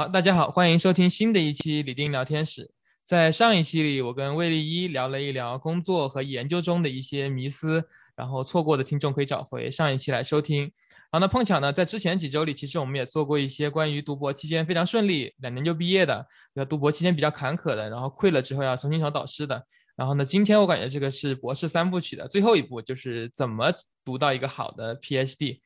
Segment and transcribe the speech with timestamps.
[0.00, 2.70] 好，大家好，欢迎收听新的一期李丁聊天室。
[3.04, 7.84] 在上一期里，我跟魏丽一聊了一聊工作和研究中的一些迷思，
[8.16, 10.72] 然后错过的听众可以找回上一期来收听。
[11.12, 19.62] 好，那碰巧呢，在之前几周里，其实我们也做过一些关于读博期间非常顺利，两年就毕业的，要读博期间比较坎坷的，然后溃了之后要重新找导师的。
[19.96, 23.70] 然后呢，今天我感觉这个是博士三部曲的最后一步，就是怎么
[24.02, 25.58] 读到一个好的 PhD。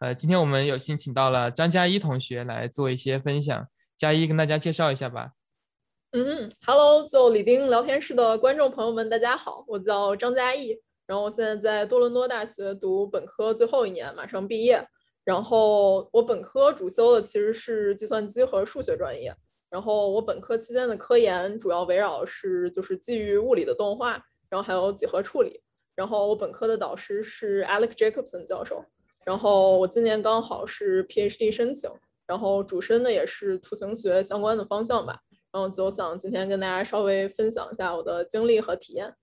[0.00, 3.68] 呃，今天我们有幸请到了张嘉一同学来做一些分享。
[4.02, 5.30] 嘉一跟大家介绍一下吧。
[6.10, 14.84] 嗯，Hello，就李丁聊天室的观众朋友们，大家好，我叫张嘉译，然后我现在在多伦多大学读本科最后一年，马上毕业。
[15.22, 19.32] 然后我本科主修的其实是计算机和数学专业。
[19.70, 25.62] 然后我本科期间的科研主要围绕是就是基于物理的动画，然后还有几何处理。
[25.94, 28.84] 然后我本科的导师是 Alex Jacobson 教授。
[29.24, 31.88] 然后我今年刚好是 PhD 申请，
[32.32, 35.20] 然后主申的也是图形学相关的方向吧。
[35.52, 39.14] 然后就想今天跟大家稍微分享一下我的经历和体验。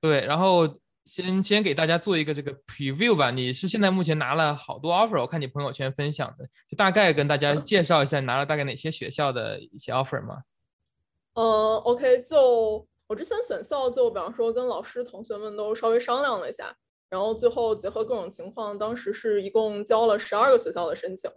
[0.00, 0.80] 对，然后。
[1.06, 3.30] 先先给大家做一个这个 preview 吧。
[3.30, 10.44] 你是现在目前拿了好多 offer，我看你朋友圈分享的，就大概跟大家介绍一下拿了大概哪些学校的一些 offer 吗？
[11.34, 16.74] 嗯，OK，就我之前选校，就比方说跟老师同学们都稍微商量了一下，
[17.10, 21.30] 然后最后结合各种情况，当时是一共交了十二个学校的申请，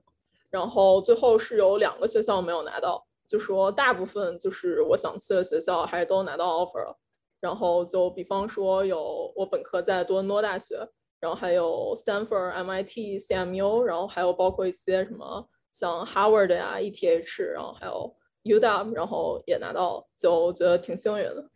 [0.50, 6.98] 然后最后是有两个学校没有拿到，就说大部分就是我想去的学校还是都拿到 offer 了。
[7.40, 10.76] 然后就比方说有我本科在多伦多大学，
[11.20, 21.48] 然后还有 Stanford、MIT、CMU，然后还有包括一些什么像 Harvard 呀、ETH，然后还有 UW，然后也拿到了，就觉得挺幸运的。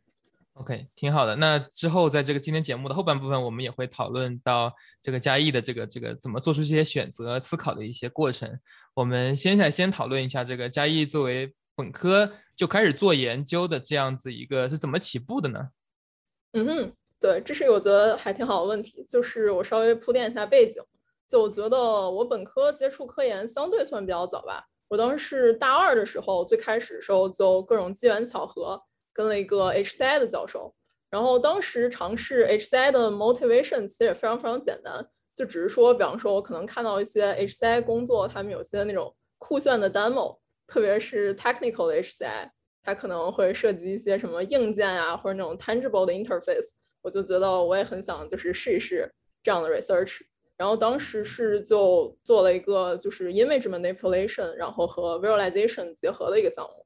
[0.54, 1.36] OK，挺好的。
[1.36, 8.60] 那之后在这个今天节目的后半部分，我们也会讨论到这个嘉义的这个这个怎么做出这些选择、思考的一些过程。
[8.94, 11.54] 我们现在先讨论一下这个嘉义作为。
[11.74, 15.70] 本科就开始做研究的这样子一个是怎么起步的呢？
[16.52, 19.04] 嗯哼，对，这是我觉得还挺好的问题。
[19.10, 20.84] 就是我稍微铺垫一下背景，
[21.28, 24.64] 就我觉得我本科接触科研相对算比较早吧。
[24.90, 28.80] 我当时是大二的时候，最开始的时候就各种机缘巧合
[29.14, 30.74] 跟了一个 HCI 的教授，
[31.10, 35.06] 然后当时尝试 HCI 的 motivation 其实也非常非常简单，
[35.36, 40.38] 就只是说，比方说我可能看到一些 HCI 工作，他们有些那种酷炫的 demo。
[40.68, 42.50] 特别是 technical 的 HCI，
[42.82, 46.70] 它可能会涉及一些什么硬件啊，或者那种 tangible 的 interface，
[47.02, 49.12] 我就觉得我也很想就是试一试
[49.44, 50.22] 这样的 research。
[50.56, 56.81] 然后当时是就做了一个就是 image manipulation，然后和 visualization 结合的一个项目。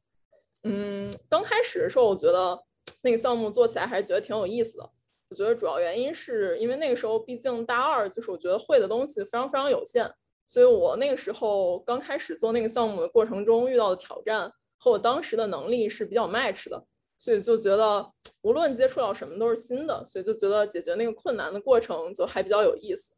[0.67, 2.59] 嗯，刚开始的时候我觉得
[3.01, 4.89] 那个项目做起来还是觉得挺有意思的。
[5.29, 10.11] 我觉得主要原因是因为那个时候毕竟大二，就是我觉得会的东西非常非常有限。
[10.47, 16.83] 所以我那个时候刚开始做那个项目的过程中遇到的挑战和我当时的能力是比较 match 的，
[17.17, 18.07] 所以就觉得
[18.41, 23.13] 无论接触到什么都是新的，所以就觉得解决那个困难的过程就还比较有意思。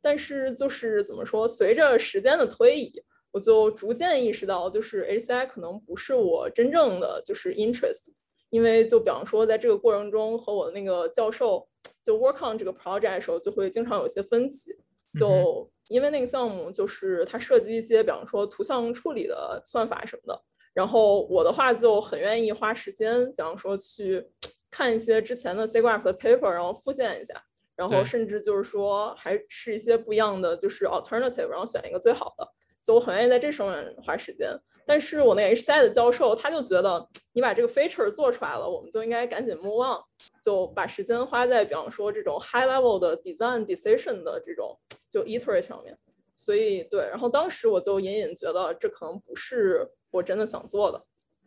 [0.00, 3.02] 但是就是怎么说，随着时间的推移，
[3.32, 8.12] 我就逐渐意识到，就是 HCI 可能不是我真正的就是 interest，
[8.50, 11.68] 因为就比方说在这个过程中和我的那个教授
[12.04, 14.76] 就 work on 这个 project 的时候，就会经常有一些分歧，
[15.18, 15.70] 就。
[15.90, 20.40] 因为那个项目就是它涉及一些，比方说图像处理的算法什么的。
[20.72, 24.24] 然后我的话就很愿意花时间，比方说去
[24.70, 27.42] 看一些之前的 C graph 的 paper，然后复现一下，
[27.74, 32.48] 然后甚至就是说还是一些不一样的，就是 alternative，然后选一个最好的。
[32.82, 34.50] 就我很愿意在这上面花时间。
[34.86, 40.02] 但是我那个 HCI 的教授他就觉得，你把这个 feature 做出来了，我们就应该赶紧 move on，
[40.42, 44.76] 就把时间花在比方说这种 high level 的 design decision 的这种
[45.08, 45.96] 就 iterate 上面。
[46.34, 51.04] 所以对，然后当时我就隐隐觉得这可能不是我真的想做的。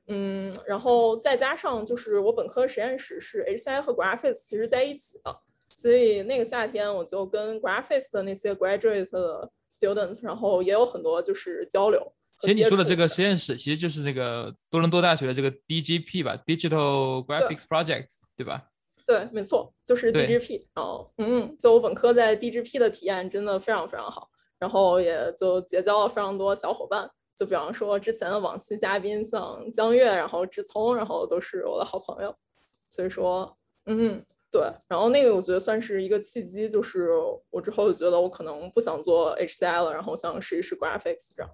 [0.07, 5.35] 嗯，然后再加上就是我本科实验室是 HCI 和 graphics 其实在一起的，
[5.73, 12.13] 所以那个夏天我就跟 graphics 的那些 graduate 的 student，然后也有很多就是交流。
[12.39, 18.69] 其实你说的这个实验室，其实就是那个多伦多大学的这个 DGP 吧，Digital Graphics Project，对吧？
[19.05, 20.65] 对，没错，就是 DGP。
[20.73, 27.09] 然后，嗯，就我本科在 DGP 的体验真的非常非常好，然后也就结交了非常多小伙伴。
[27.35, 32.35] 就比方说之前的往期嘉宾，像江月，然后志聪，然后都是我的好朋友。
[32.89, 34.61] 所以说，嗯，对。
[34.87, 37.09] 然后那个我觉得算是一个契机，就是
[37.49, 41.51] 我之后就觉得我可能不想做 HCI 了，然后想试一试 Graphics 这样。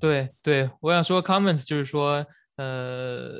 [0.00, 2.26] 对对，我想说 comments 就是说，
[2.56, 3.32] 呃，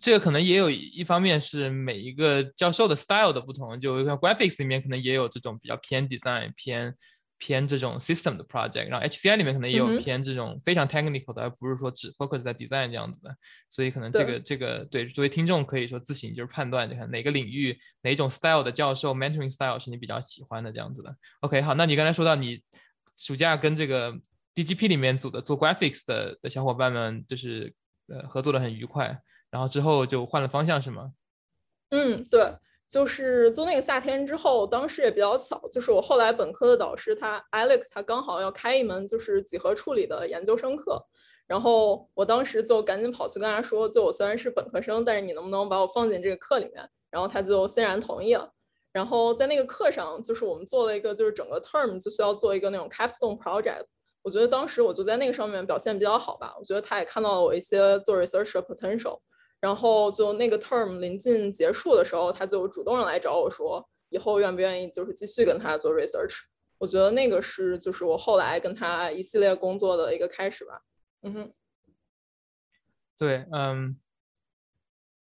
[0.00, 6.96] 这个可能也有一方面是每一个教授的 style 的不同，就像 graphics 里面可能也有这种比较偏 design 偏
[7.46, 13.36] 偏这种 system 的 project，然后 HCI 里面可能也有偏这种非常 technical 的，而不是说只 focus 在 design 这样子的。
[13.68, 21.14] 所以可能这个这个对作为听众可以说自行就是判断，就看哪个领域哪种 style 的教授 mentoring style 是你比较喜欢的这样子的。
[21.40, 22.62] OK，好，那你刚才说到你
[23.14, 24.14] 暑假跟这个
[24.54, 27.74] DGP 里面组的做 graphics 的的小伙伴们，就是
[28.08, 29.20] 呃合作的很愉快，
[29.50, 31.12] 然后之后就换了方向是吗？
[31.90, 32.54] 嗯，对。
[32.94, 41.04] 就是做那个夏天之后，当时也比较巧，就是我后来本科的导师他 Alex 他刚好要开一门就是几何处理的研究生课，
[41.48, 46.88] 然后我当时就赶紧跑去跟他说，就我虽然是本科生，但是你能不能把我放进这个课里面？
[47.10, 48.48] 然后他就欣然同意了。
[48.92, 53.86] 然后在那个课上，就是我们做了一个就是整个 term 就需要做一个那种 capstone project。
[54.22, 59.18] 我觉得当时我就在那个上面表现比较好吧，我觉得他也看到了我一些做 research 的 potential。
[59.64, 66.34] 然后就那个 term 临近结束的时候，他就主动来找我说，以后愿不愿意就是继续跟他做 research。
[66.76, 70.82] 我觉得那个是就是我后来跟他一系列工作的一个开始吧。
[71.22, 71.52] 嗯哼，
[73.16, 73.98] 对，嗯，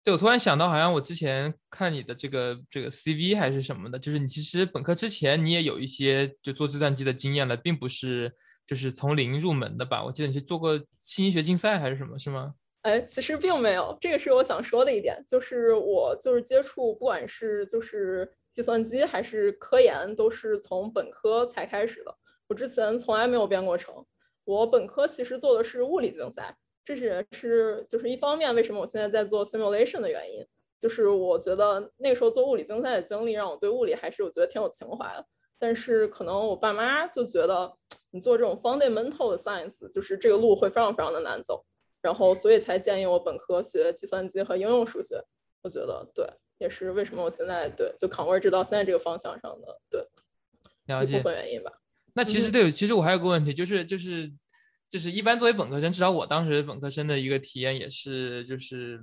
[0.03, 8.35] 对我突然想到，好像我之前看你的这个这个 CV 还是什么的，就是你其实本科之前你也有一些就做计算机的经验了，并不是
[8.67, 10.03] 就是从零入门的吧？
[10.03, 12.55] 我记得你是做过新医学竞赛还是什么，是吗？
[12.85, 22.15] 哎，其实并没有，这个是我想说的一点，就是我就是接触，不管是就是计算机还是科研，都是从本科才开始的。
[22.47, 24.05] 我之前从来没有编过程。
[24.45, 26.55] 我本科其实做的是物理竞赛，
[26.85, 30.47] 这也是就是一方面为什么我现在在做 simulation 的原因，
[30.79, 35.27] 就是我觉得那时候做物理竞赛的经历让我对物理还是我觉得挺有情怀的。
[35.59, 37.75] 但是可能我爸妈就觉得
[38.11, 41.65] 你做这种 fundamental 的 science，就是这个路会非常非常的难走。
[42.05, 45.25] 然后，所以才建议我本科学计算机和应用数学。
[45.63, 46.29] 我觉得对，
[46.59, 50.07] 也是为什么我现在对就 converge 到现在这个方向上的对，
[50.85, 51.73] 了解部分原因吧。
[52.13, 54.31] 那其实对，其实我还有个问题，就是就是
[54.87, 59.03] 就是一般作为本科生，至少我当时本科生的一个体验也是，就是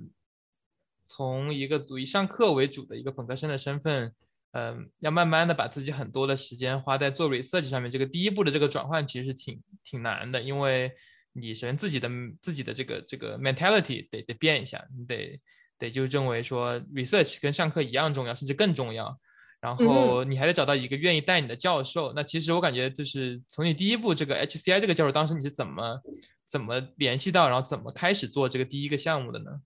[1.04, 4.14] 从一个组以上课为主的一个本科生的身份，
[4.52, 7.90] 嗯，要慢慢的把自己很多的时间花在做 research 上面。
[7.90, 10.92] 这个第一步的这个转换其实是挺挺难的，因为。
[11.32, 15.40] 你首先自己的自己的这个这个 mentality 得得变一下，你得
[15.78, 19.18] 得就认为说 research 跟上课一样重要，甚至更重要。
[19.60, 22.12] 然后你还得找到一个愿意带你的教授。
[22.14, 26.00] 那其实我感觉就是从你第一步这个 HCI 这个教授，当时你是怎么
[26.44, 29.60] 怎么联系到，然后怎么开始做这个第一个项目的呢？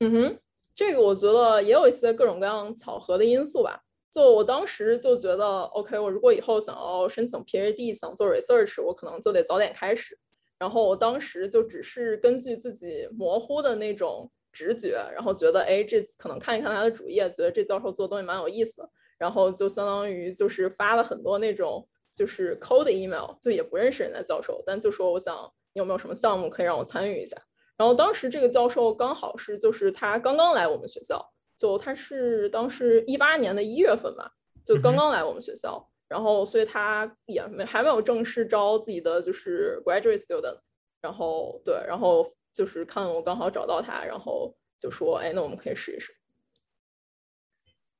[0.00, 0.38] 嗯哼，
[0.74, 3.80] 这个我觉得也有一些各种各样巧合的因素吧。
[4.10, 10.18] 就我当时就觉得，OK，我如果以后想要申请 PhD，想做 research，我可能就得早点开始。
[10.62, 18.88] 然后我当时就只是根据自己模糊的那种直觉，然后觉得，哎，这可能看一看他的主页，觉得这教授做的东西蛮有意思的，
[19.18, 25.36] 然后就相当于就是发了很多那种就是 cold email，就也不认识人家教授，但就说我想
[25.72, 27.36] 你有没有什么项目可以让我参与一下。
[27.76, 31.20] 然后当时这个教授刚好是就是他刚刚来我们学校，
[31.56, 34.30] 就他是当时一八年的一月份吧，
[34.64, 35.88] 就刚刚来我们学校。
[36.12, 40.60] 然后，所以他也没还没有正式招自己的就是 graduate student。
[41.00, 46.14] 然后，对，然后就是看我刚好找到他，然后就说，哎，那我们可以试一试。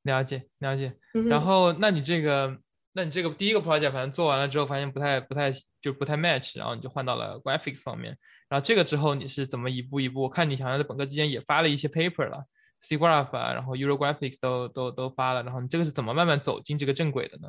[0.02, 0.96] 了解，了解。
[1.28, 2.56] 然后，那你这个，
[2.92, 5.50] 那你这个第一个 project 反正做完了之后，发现不太不太
[5.80, 8.16] 就不太 match，然后你就换到了 graphics 方面。
[8.48, 10.22] 然后这个之后你是怎么一步一步？
[10.22, 12.44] 我看你好像在本科之间也发了一些 paper 了
[12.82, 15.42] ，C graph 啊，然后 Euro graphics 都都都发了。
[15.42, 17.48] 然后你这个是怎么慢慢走进这个正轨的呢？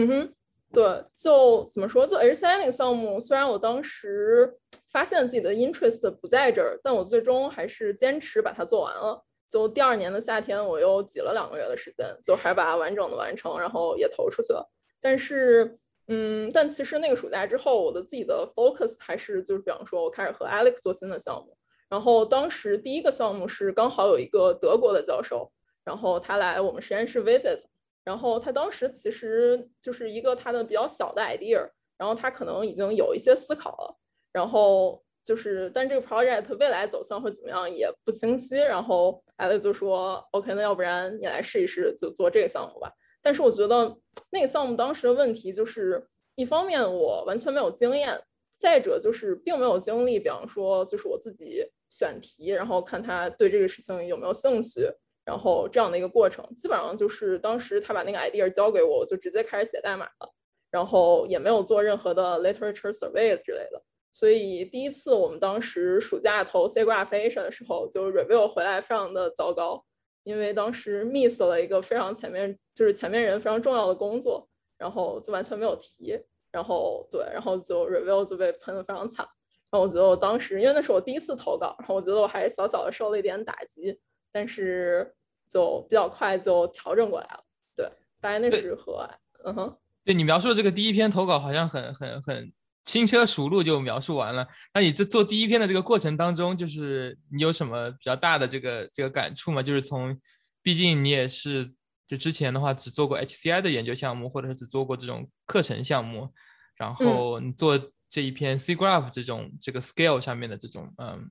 [0.00, 0.32] 嗯哼，
[0.72, 4.56] 对，就怎么说，就 H 三那个项目，虽然我当时
[4.92, 9.24] 发现自己的 interest 不在这儿，但我最终还是坚持把它做完了。
[9.48, 14.70] 就第二年的夏天，我又挤了两个月的时间，就还把它完整的完成，然后也投出去了。
[15.00, 15.76] 但是，
[16.06, 21.56] 嗯，但其实那个暑假之后，我的自己的 focus 还是就是，比方说，我开始和 Alex 做新的项目。
[21.88, 25.50] 然后当时第一个项目是刚好有一个德国的教授，
[25.82, 27.62] 然后他来我们实验室 visit。
[28.08, 31.60] 然后他当时其实就是一个他的比较小的 idea，
[31.98, 33.94] 然后他可能已经有一些思考了，
[34.32, 38.56] 然后就是，但这个 project 未来走向会怎么样也不清晰。
[38.56, 43.94] 然后 a l e 就说：“OK，那要不然你来试一试，就做这个项目吧。”但是我觉得
[44.30, 48.18] 那个项目当时的问题就是，一方面我完全没有经验，
[48.58, 54.90] 再者就是并没有经历，比方说就是我自己选题，然后看他对这个事情有没有兴趣。
[55.28, 60.34] 然后这样的一个过程，基本上就是当时他把那个 idea 交给我，我就直接开始写代码了，
[60.70, 63.82] 然后也没有做任何的 literature survey 之类的。
[64.10, 69.84] 所以第一次我们当时暑假投 C graph A 的时候，就 review 回来非常的糟糕，
[70.22, 76.18] 因为当时 miss 了一个非常前面就是前面人非常重要的工作，然后就完全没有提，
[76.50, 79.28] 然后对，然后就 review 就被喷的非常惨。
[79.70, 84.00] 然后我觉得我当时，因为那是我第一次投稿，然后我觉得我还小小的受了一点打击，
[84.32, 85.14] 但是
[85.50, 87.44] 就比较快就调整过来了。
[87.76, 87.86] 对，
[88.20, 89.00] 大概那时候，
[89.44, 92.52] 嗯哼，对你描述的这个第一篇投稿好像很很很
[92.84, 94.46] 轻车熟路就描述完了。
[94.74, 99.62] 那你在做第一篇的这个过程当中，就是你有什么比较大的这个这个感触吗？
[99.62, 100.18] 就是从，
[100.62, 101.68] 毕竟你也是
[102.06, 106.32] 就之前的话只做过 HCI 的研究项目，或者是只做过这种课程项目，
[106.76, 107.78] 然后你做。
[108.10, 111.30] 这一篇 C graph 这种这个 scale 上面的这种嗯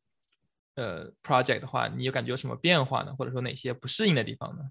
[0.78, 3.14] 呃 project 的话，你有感觉有什么变化呢？
[3.18, 4.64] 或者说哪些不适应的地方呢？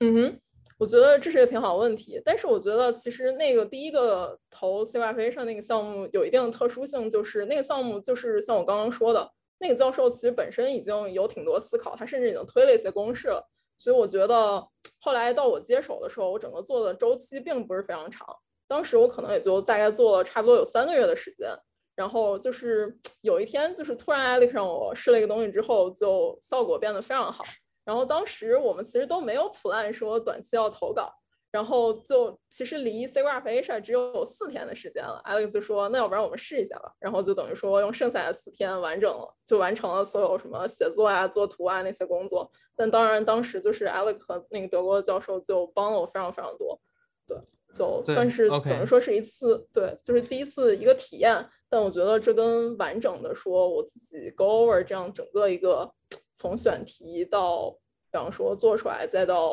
[0.00, 0.40] 嗯哼，
[0.78, 2.20] 我觉得这是个挺好问题。
[2.24, 13.48] 但是我觉得其实那个第一个投 C graph 上那个项目有一定的特殊性，就是那个项目就是像我刚刚说的，那个教授其实本身已经有挺多思考，他甚至已经推了一些公式了。
[13.76, 14.66] 所以我觉得
[15.00, 18.26] 后来到我接手的时候，我整个做的周期并不是非常长。
[18.66, 21.48] 当时我可能也就大概做了差不多有三个月的时间，
[21.96, 27.44] 然后就是有一天，就是突然 Alex 让我试了一个东西之后，就效果变得非常好。
[27.84, 31.12] 然后当时我们其实都没有 plan 说短期要投稿，
[31.52, 35.22] 然后就其实离 C graph Asia 只有四天的时间了。
[35.24, 42.50] Alex 就说：“那要不然我们试一下吧。”然后就等于说用剩下的四天完整了，就完成了所有什么写作啊、做图啊那些工作。
[42.74, 46.80] 但当然，当时就是 Alex 和那个德国的教授就帮了我非常非常多。
[47.28, 47.36] 对。
[47.74, 51.44] 就算是等于说是一次，对，就是第一次一个体验。
[51.74, 55.92] 但我觉得这跟完整的说我自己 go over 这样整个一个
[56.32, 57.68] 从选题到，
[58.12, 59.50] 比方说做出来，再到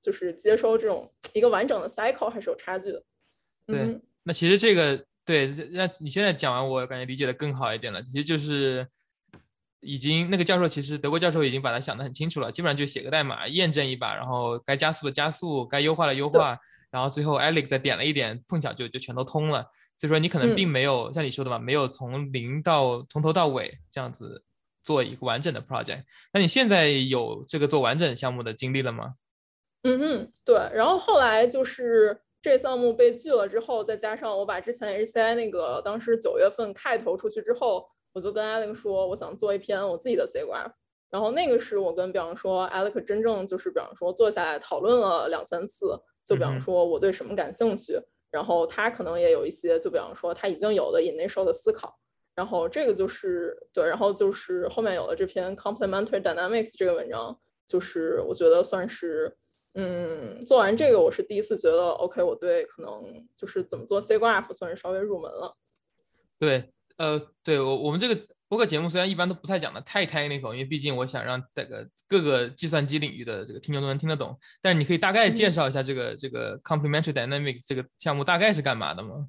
[0.00, 3.02] 就是接收这种一个完整的 cycle 还是有差距的。
[3.66, 8.02] 对，那其实这个对，那你现在讲完，我感觉理解的更好一点了。
[8.02, 8.88] 其实就是
[9.80, 16.58] 已经那个教授，其实德国教授已经把它想得很清楚了，基本上就写个代码验证一把，然后该加速的加速，该优化的优化。
[16.90, 19.66] 然后最后 Alex 再点了一点，碰巧就就全都通了。
[19.98, 24.44] 所以说你可能并没有像你说的吧，没有从零到从头到尾这样子
[24.84, 26.04] 做一个完整的 project。
[26.32, 29.14] 那你现在有这个做完整项目的经历了吗？
[29.82, 30.56] 嗯嗯，对。
[30.72, 40.72] 然后后来就是这项目被拒了之后，再加上我把之前 HCI 那个当时九月份开头出去之后，我就跟 Alex 说，我想做一篇我自己的 C graph。
[41.10, 46.00] 然后那个是我跟比方说 Alex 真正就是比方说坐下来讨论了两三次。
[46.24, 47.98] 就比方说，我对什么感兴趣，
[48.30, 51.98] 然后他可能也有一些，就比方说他已经有的 initial 的思考，
[52.34, 59.36] 然后这个就是对，然后就是后面有了这篇 complementary dynamics 这个文章，就是我觉得算是，
[59.74, 65.56] 嗯，做完这个我是第一次觉得 OK，我对可能就是怎么做 C graph 算是稍微入门了。
[66.38, 68.20] 对，呃，对我我们这个。
[68.48, 74.38] 播客节目虽然一般都不太讲的太 technical，因为毕竟我想让这个各个计算机领域的这个听众都能听得懂。
[74.62, 79.28] 但是你可以大概介绍一下这个这个 complementary dynamics 这个项目大概是干嘛的吗？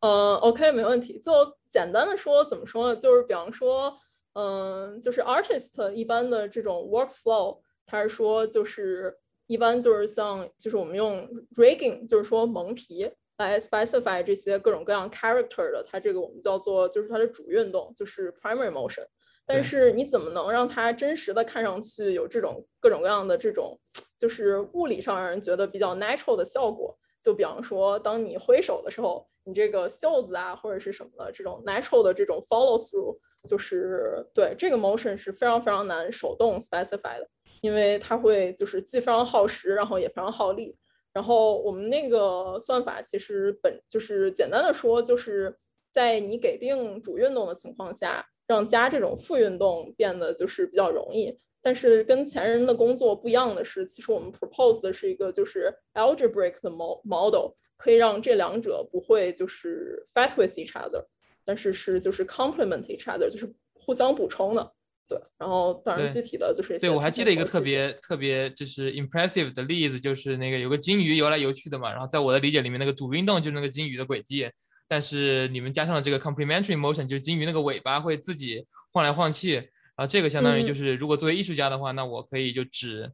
[0.00, 1.20] 嗯，OK，没问题。
[1.20, 1.32] 就
[1.68, 3.00] 简单的说，怎么说呢？
[3.00, 3.94] 就是比方说，
[4.32, 9.14] 嗯，就是 artist 一般的这种 workflow，它是说就是
[9.46, 13.10] 一般就是像就是我们用 rigging，就是说蒙皮。
[13.38, 19.04] 来 specify 这些各种各样 character 的，它这个我们叫做就是它的主运动，就是 primary motion。
[19.46, 23.78] 但是你怎么能让它真实的看上去有这种各种各样的这种，
[24.18, 26.96] 就是物理上让人觉得比较 natural 的效果？
[27.20, 37.28] 就比方说，当你挥手的时候，你这个袖子啊或者是什么的这种 natural 的这种 follow through，就是对这个 motion 是非常非常难手动 specify 的，
[37.60, 40.74] 因为它会就是既非常耗时，然后也非常耗力。
[41.14, 45.56] 然后我们那个算法其实本就是简单的说，就是
[45.92, 51.38] 在你给定主运动的情况下，让加这种副运动变得就是比较容易。
[51.62, 61.02] 但是跟前人的工作不一样的是，其实我们 propose 的是一个就是 algebraic 的 model，可以让这两者不会就是 fight with each other，
[61.42, 64.72] 但是是就是 complement each other，就是互相补充的。
[65.06, 74.50] 对，然后当然具体的就是对我还记得一个特别特别就是 impressive 的例子，就是那个有个金鱼游来游去的嘛，然后在我的理解里面，那个主运动就是那个金鱼的轨迹，
[74.88, 83.12] 但是你们加上了这个 complementary motion，就是金鱼那个尾巴会自己晃来晃去，然后这个相当于就是如果作为艺术家的话，那我可以就只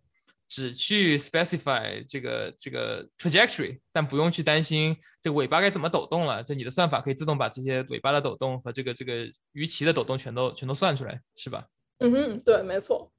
[0.49, 11.67] 只去 specify 这个这个 trajectory，但不用去担心这个尾巴该怎么抖动了，这你的算法可以自动把这些尾巴的抖动和这个这个鱼鳍的抖动全都全都算出来，是吧？
[12.01, 13.11] 嗯哼，对，没错。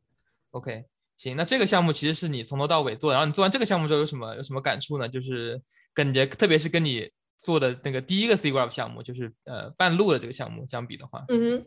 [0.51, 0.85] OK，
[1.17, 5.07] 行，那这个项目其实是你从头到尾做，然后你做完这个项目之后有什么有什么感触呢？
[5.07, 5.61] 就是
[5.93, 7.09] 跟你，特别是跟你
[7.39, 11.65] 做的那个第一个 C graph 项目，就是呃半路的这个项目相比的话，嗯哼，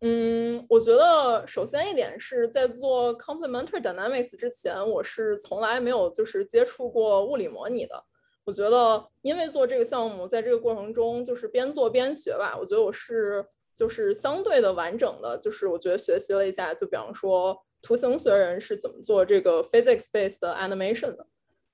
[0.00, 8.04] 嗯，我觉得首先一点是在做 complementary dynamics 之前，我是从来没有就是接触过物理模拟的。
[8.44, 12.56] 我觉得因为做这个项目，在这个过程中就是边做边学吧。
[12.58, 13.44] 我觉得我是
[13.78, 21.24] 就是相对的完整的，就是我觉得学习了一下，就比方说图形学人是怎么做这个 physics based animation 的。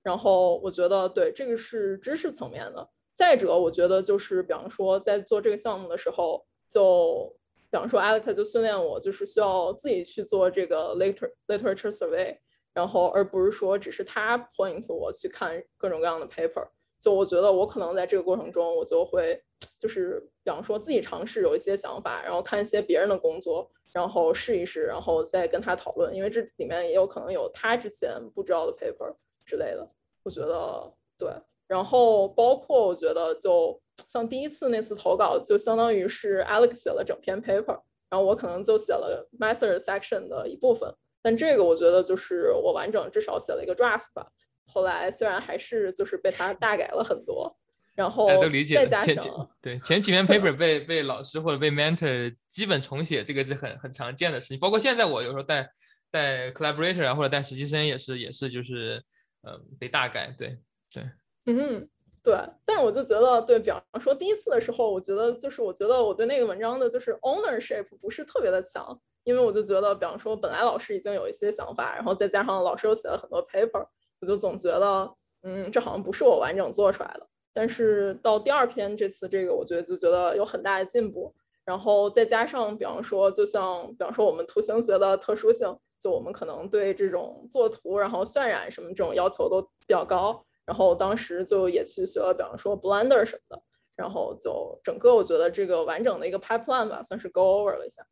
[0.03, 2.91] 然后我觉得对这个是知识层面的。
[3.15, 7.35] 再者，我觉得就是比方说在做这个项目的时候，就
[7.71, 12.37] 比方说 Alex 就训练我，就是需要自己去做这个 literature literature survey。
[12.75, 16.67] 然后，而不是说只是他 point 我去看各种各样的 paper，
[17.01, 19.41] 就我觉得我可能在这个过程中，我就会
[19.79, 29.13] 就是比方说自己尝试有一些想法，然后看一些别人的工作，然后试一试，然后再跟他讨论，因为这里面也有可能有他之前不知道的 paper
[29.47, 29.89] 之类的。
[30.23, 31.31] 我觉得对，
[31.67, 40.95] 然后包括我觉得就像第一次那次投稿，就相当于是 Alex 写了整篇 paper，然后我可能就写了 method section 的一部分。
[41.23, 44.31] 但这个我觉得就是我完整至少写了一个 draft 吧。
[44.67, 47.57] 后来虽然还是就是被他大改了很多，
[47.95, 54.59] 然后再加上对前几篇 paper 被被老师或者被 mentor 基本重写，这个是很很常见的事情。
[54.59, 55.71] 包括现在我有时候带
[56.11, 59.03] 带 collaborator 啊或者带实习生也是也是就是
[59.43, 60.35] 嗯得大改。
[60.37, 60.59] 对
[60.93, 61.09] 对
[61.47, 61.89] 嗯
[62.23, 62.35] 对，
[62.65, 68.99] 但是我就觉得对，比方说第一次的时候，我觉得就是我觉得我对那个文章的就是 ownership 不是特别的强。
[69.25, 73.83] 因为我就觉得，比方说，本来老师已经有一些想法，然后再加上老师又写了很多 paper，
[74.21, 75.11] 我就总觉得，
[75.45, 77.27] 嗯，这好像不是我完整做出来的。
[77.55, 81.35] 但是到第二篇这次这个，我觉得就觉得有很大的进步。
[81.65, 90.45] 然后再加上，比方说，就像比方说我们图形学的特殊性，就我们可能对这种作图然后渲染什么这种要求都比较高。
[90.67, 93.63] 然后当时就也去学了，比方说 Blender 什么的。
[93.97, 98.05] 然后就整个我觉得这个完整的一个 pipeline 吧，算是 go over 了一下。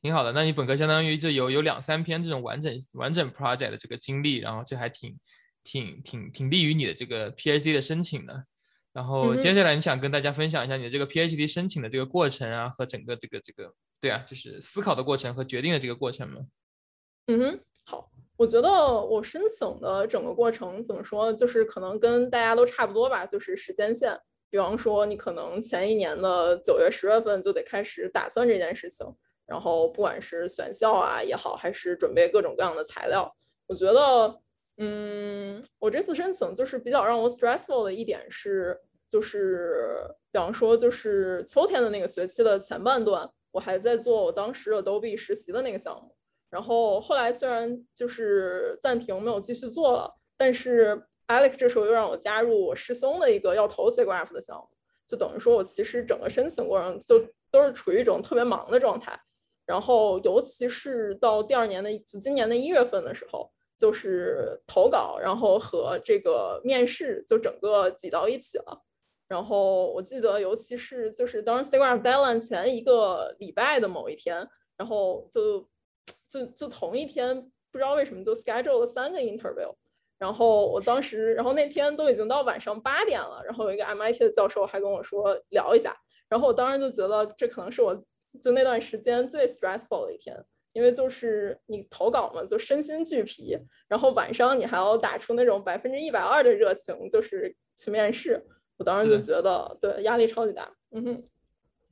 [0.00, 5.14] 挺好的，那你本科相当于就有有两三篇这种完整完整 project 的这个经历，然后这还挺
[5.64, 8.44] 挺挺挺利于你的这个 PhD 的申请的。
[8.92, 16.42] 然后接下来你想跟大家分享一下你的这个 PhD 申请的这个过程啊，和整个这个这个对啊，就是思考的过程和决定的这个过程吗？
[17.26, 24.16] 嗯哼，好，我觉得我申请的整个过程怎么说，就是可能跟大家都差不多吧，就是时间线。
[24.50, 29.04] 比方说你可能前一年的九月十月份就得开始打算这件事情。
[29.46, 33.30] 然后不管是选校啊也好，还是准备各种各样的材料，
[33.66, 34.40] 我觉得，
[34.78, 38.76] 嗯，我这次申请就是比较让我 stressful 的一点是，
[39.08, 46.14] 就是比方说，就是秋天的那个学期的前半段，我还在做我当时 Adobe 实习的那个项目，
[46.50, 54.68] 然后后来虽然就是暂停没有继续做了，但是 Alex 这时候又让我加入我师兄的一个要投 Cgraph 的项目，
[55.06, 59.16] 就等于说我其实整个申请过程就都是处于一种特别忙的状态。
[59.66, 68.82] 然后，尤其是到第二年的就今年的一月份的时候，就是投稿，然后和这个面试就整个挤到一起了。
[69.28, 75.68] 然后我记得，尤其是就是当时 Cgraph Deadline 前一个礼拜的某一天，然后就
[76.28, 79.74] 就就同一天，不知道为什么就 schedule 了三个 interview。
[80.18, 85.96] 然后我当时，然后那天都已经到晚上八点了，然后有一个 MIT 的教授还跟我说聊一下，
[86.28, 88.04] 然后我当时就觉得这可能是我。
[88.42, 93.56] 就那段时间最 stressful 的一天，因为就是你投稿嘛，就身心俱疲，
[93.88, 98.44] 然后晚上你还要打出那种百分之一百二的热情，就是去面试。
[98.76, 100.68] 我当时就觉得，对，压力超级大。
[100.90, 101.24] 嗯哼，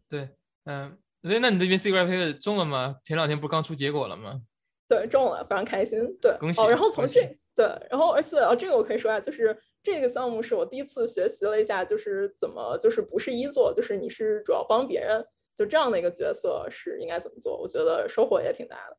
[0.09, 0.29] 对，
[0.65, 2.97] 嗯，所以那你这边 C graph 中了吗？
[3.05, 4.43] 前两天不是刚出结果了吗？
[4.89, 5.99] 对，中了，非常开心。
[6.21, 6.61] 对，恭喜。
[6.61, 7.21] 哦，然后从这，
[7.55, 15.25] 对，然后而且哦，这个我可以说啊，就是这个项目是我第一次学习了一下，就是怎么就是不是一做，就是你是主要帮别人。
[15.55, 17.57] 就这样的一个角色是应该怎么做？
[17.57, 18.97] 我觉得收获也挺大的。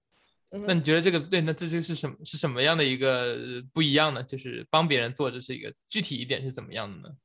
[0.66, 1.42] 那你觉得这个对？
[1.42, 2.16] 那这就是什么？
[2.24, 3.36] 是什么样的一个
[3.74, 4.22] 不一样呢？
[4.22, 7.16] 就是帮别人做，这是一个具体一点是怎么样的呢？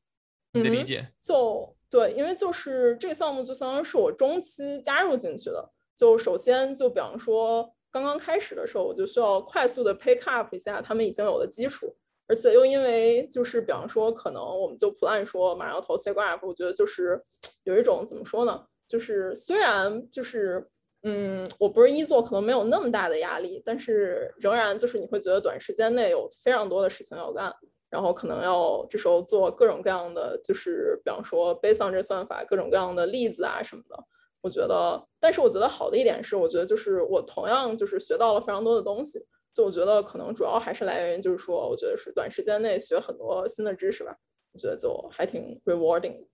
[0.52, 1.06] 你的理解？
[1.20, 5.70] 就对，因为就是这个项目就相当于是我中期加入进去的。
[5.94, 11.94] 就首先就比方说刚刚开始的时候，我就需要快速的 pick up 一下他们已经有的基础，
[12.26, 17.22] 而且又因为就是比方说可能我们就 plan 说马上要投 C graph，我觉得就是
[17.64, 18.64] 有一种怎么说呢？
[18.88, 20.66] 就是虽然就是，
[21.02, 27.54] 嗯，我不是一做，可能没有那么大的压力，但是仍然就是你会觉得短时间内有非常多的事情要干，
[27.90, 33.96] 然后可能要这时候做各种各样的，就是比方说背上这算法各种各样的例子啊什么的。
[34.40, 39.24] 我觉得，但是我觉得好的一点是，我觉得就是我同样就是学到了非常多的东西。
[39.52, 44.16] 就我觉得可能主要还是来源于就是说，我觉得是短时间内学很多新的知识吧。
[44.52, 46.24] 我觉得就还挺 rewarding。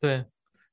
[0.00, 0.24] 对。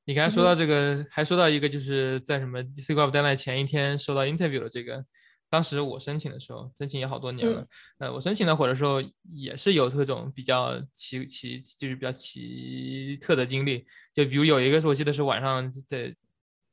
[0.06, 5.02] 你刚才说到这个，还说到一个，就是在什么 C graph deadline 前一天收到 interview 的这个，
[5.48, 7.66] 当时我申请的时候，申请也好多年了。
[7.98, 13.86] 呃，我申请那会儿的时候，也是有这种比较奇奇，就是比较奇特的经历。
[14.12, 16.14] 就比如有一个是我记得是晚上在，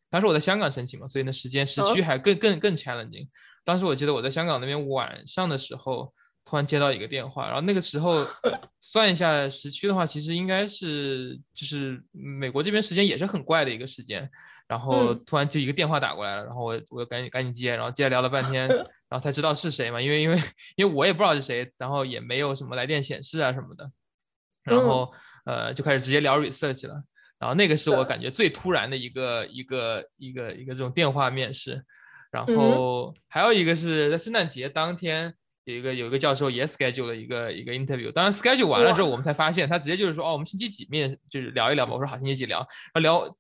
[0.10, 3.30] 当时我在香港申请嘛，所以那时间时区还更更更 challenging。
[3.64, 6.14] 当时我记得我在香港那边晚上的时候，
[6.46, 8.28] 突然接到一个电话，然后那个时候
[8.82, 14.30] 算一下时区的话，其实应该是就是美国这边时间也是很怪的一个时间。
[14.68, 18.70] 然后突然就一个电话打过来了，然后我我赶紧赶紧接，然后接着聊了半天，
[19.10, 20.42] 然后才知道是谁嘛，因为因为
[20.78, 23.90] 因为我也不知道是谁，然后也没有什么来电显示啊什么的，
[24.64, 25.12] 然后
[25.44, 27.04] 呃就开始直接聊 research 了，
[27.38, 31.84] 然后那个是我感觉最突然的一个一个一个一个这种电话面试，
[32.32, 35.34] 然后还有一个是在圣诞节当天
[35.66, 42.60] 有一个有一个教授也 schedule 了一个一个 interview，当然 schedule 完了之后我们才发现他直接就是说哦我们星期几面就是聊一聊吧，我说好星期几聊，
[42.94, 43.36] 然后聊。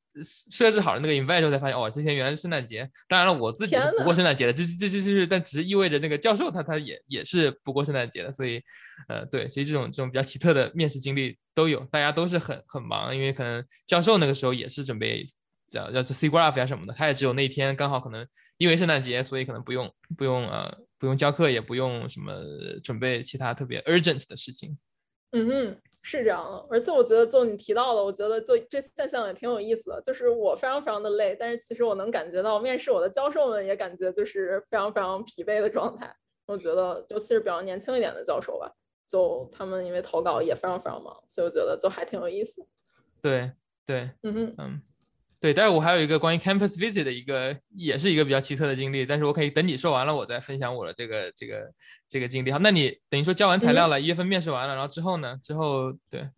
[0.49, 2.85] 设置好了那个 invite 之后才发现，哦，之前原来是圣诞节。
[3.07, 8.61] 当然了，我自己是不过圣诞节的，这这这这是，但只是意味着那个教授他他也也是不过圣诞节的，所以，
[9.07, 15.23] 呃，对，所以这种这种比较奇特的面试经历都有，大家都是很很忙，因为可能教授那个时候也是准备
[15.71, 22.39] 叫要做 C graph 呀什么的，他也只有那一天刚好可能因为圣诞节，所以可能不用不用呃不用教课，也不用什么
[22.83, 24.77] 准备其他特别 urgent 的事情。
[25.31, 25.81] 嗯嗯。
[26.03, 30.01] 是这样的，而且我觉得就你提到的，我觉得就这现象也挺有意思的。
[30.03, 36.11] 就是我非常非常的累，但是其实我能感觉到面试我的教授们也感觉就是非常非常疲惫的状态。
[36.47, 38.73] 我觉得尤其是比较年轻一点的教授吧，
[39.07, 42.65] 就他们因为投稿也非常非常忙，所以我觉得就还挺有意思。
[43.21, 43.51] 对
[43.85, 44.81] 对，嗯哼，嗯。
[45.41, 49.03] 对，但是我还有一个关于 campus visit 的一个，也是一个比较奇特的经历。
[49.03, 51.71] 但是我可以等你说完了，我再分享我的这个这个
[52.07, 52.51] 这个经历。
[52.51, 55.35] 好，那你等于说交完材料了，一月份面试完了，然后之后呢？
[55.41, 56.29] 之后对，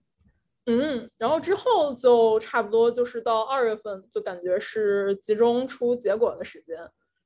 [0.67, 6.77] 嗯，然后之后就差不多就是到二月份，就感觉是集中出结果的时间。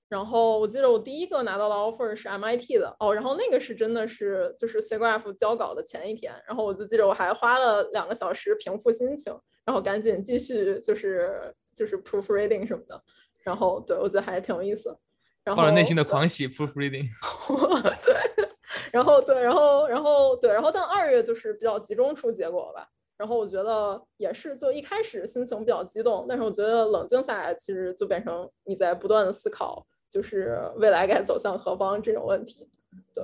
[0.10, 9.32] 然后我记得我第一个拿到的 offer 是 MIT 的哦，然后那个是真的是就是 Cgraph 交稿的前一天，然后我就记得我还花了两个小时平复心情，
[9.63, 11.54] 然后赶紧继续就是。
[11.78, 13.04] 就是 proofreading 什么的，
[13.44, 14.98] 然后对我觉得还挺有意思。
[15.44, 17.08] 然后内心的狂喜 proofreading。
[18.04, 18.50] 对，
[18.92, 22.90] 然后对，然后然后对，然后但二月就是比较集中出结果吧。
[23.16, 32.68] 然后我觉得也是，就一开始心情比较激动，但是我觉得冷静下来，其实就变成你在不断的思考，就是未来该走向何方这种问题。
[33.16, 33.24] 对，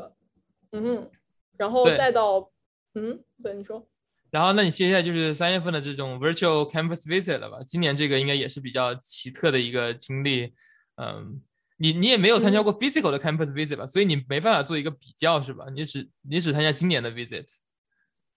[0.71, 1.09] 嗯，
[1.57, 2.51] 然后再到，
[2.95, 3.85] 嗯，对，你说。
[4.33, 7.59] 然后，那你接下来就是三月份的这种 virtual campus visit 了吧？
[7.67, 10.51] 今年这个应该也是比较奇特的一个经历。
[10.95, 11.39] 嗯，
[11.77, 13.85] 你你也没有参加过 physical 的 campus visit 吧？
[13.85, 15.67] 所以你没办法做一个比较，是吧？
[15.71, 17.45] 你只你只参加今年的 visit。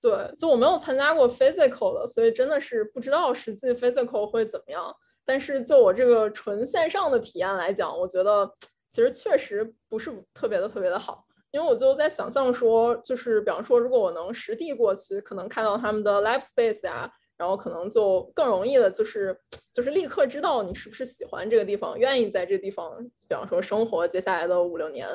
[0.03, 4.95] 对，就我没有参加过 physical 的，所以真的是不知道实际 physical 会怎么样。
[5.25, 8.55] 但是就我这个纯线上的体验来讲，我觉得
[8.91, 11.26] 其实确实不是特别的特别的好。
[11.53, 19.39] 因为我就在想象说，就是比方说，如果我能实地过去，可能看到他们的 lab space 呀，然后可能就更容易的，就是
[19.73, 25.09] 就是立刻知道你是不是喜欢这个地方，愿意在这地方，比方说生活接下来的五六年。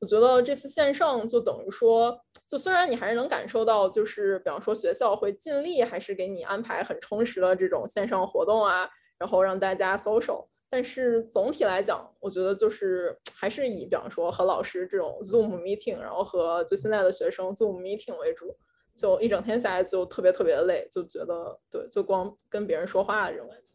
[0.00, 10.46] 我觉得这次线上就等于说，就虽然你还是能感受到，就是比方说学校会尽力还是给你安排很充实的这种线上活动啊，然后让大家 social。
[10.74, 18.58] 但是总体来讲，我觉得就是还是以比方说和老师这种 Zoom meeting，然后和就现在的学生 Zoom meeting 为主，
[18.96, 23.72] 就一整天下来就特别特别累，就觉得对，就光跟别人说话这种感觉。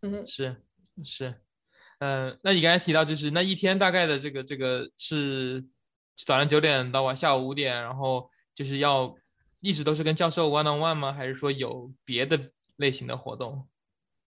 [0.00, 0.56] 嗯，是
[1.04, 1.34] 是，
[1.98, 5.62] 嗯，那你刚才提到就是那一天大概的这个这个是
[6.16, 9.14] 早上九点到晚下午五点，然后就是要
[9.60, 11.12] 一直都是跟教授 one on one 吗？
[11.12, 12.40] 还是说有别的
[12.76, 13.68] 类型的活动？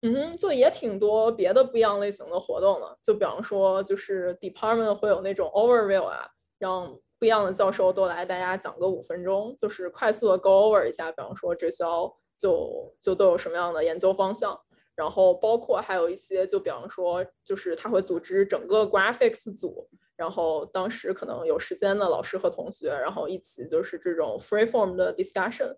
[0.03, 6.27] 嗯，就也挺多别的不一样类型的活动的，就比方说，就是 department 会有那种 overview 啊，
[6.59, 14.55] 让不一样的教授都来，大家讲个五分钟，就是快速的 go over 一下，比方说这学校就就都有什么样的研究方向，
[14.95, 25.75] 然后包括还有一些，就比方说，就是他会组织整个 graphics 组，然后当时可能有时间的老师和同学，然后一起就是这种 free form 的 discussion。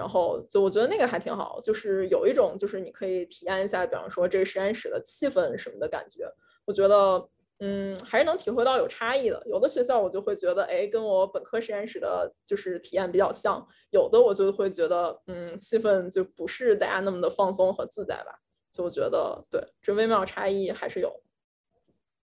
[0.00, 6.24] 然后就我觉得那个还挺好，就是有一种就是你可以体验一下，比方说这个实验室的气氛什么的感觉。
[6.64, 9.42] 我觉得嗯还是能体会到有差异的。
[9.44, 18.40] 有的学校我就会觉得哎跟我本科实验室的就是体验比较像，有的我就会觉得嗯气氛就不是大家那么的放松和自在吧。
[18.72, 21.12] 就我觉得对这微妙差异还是有。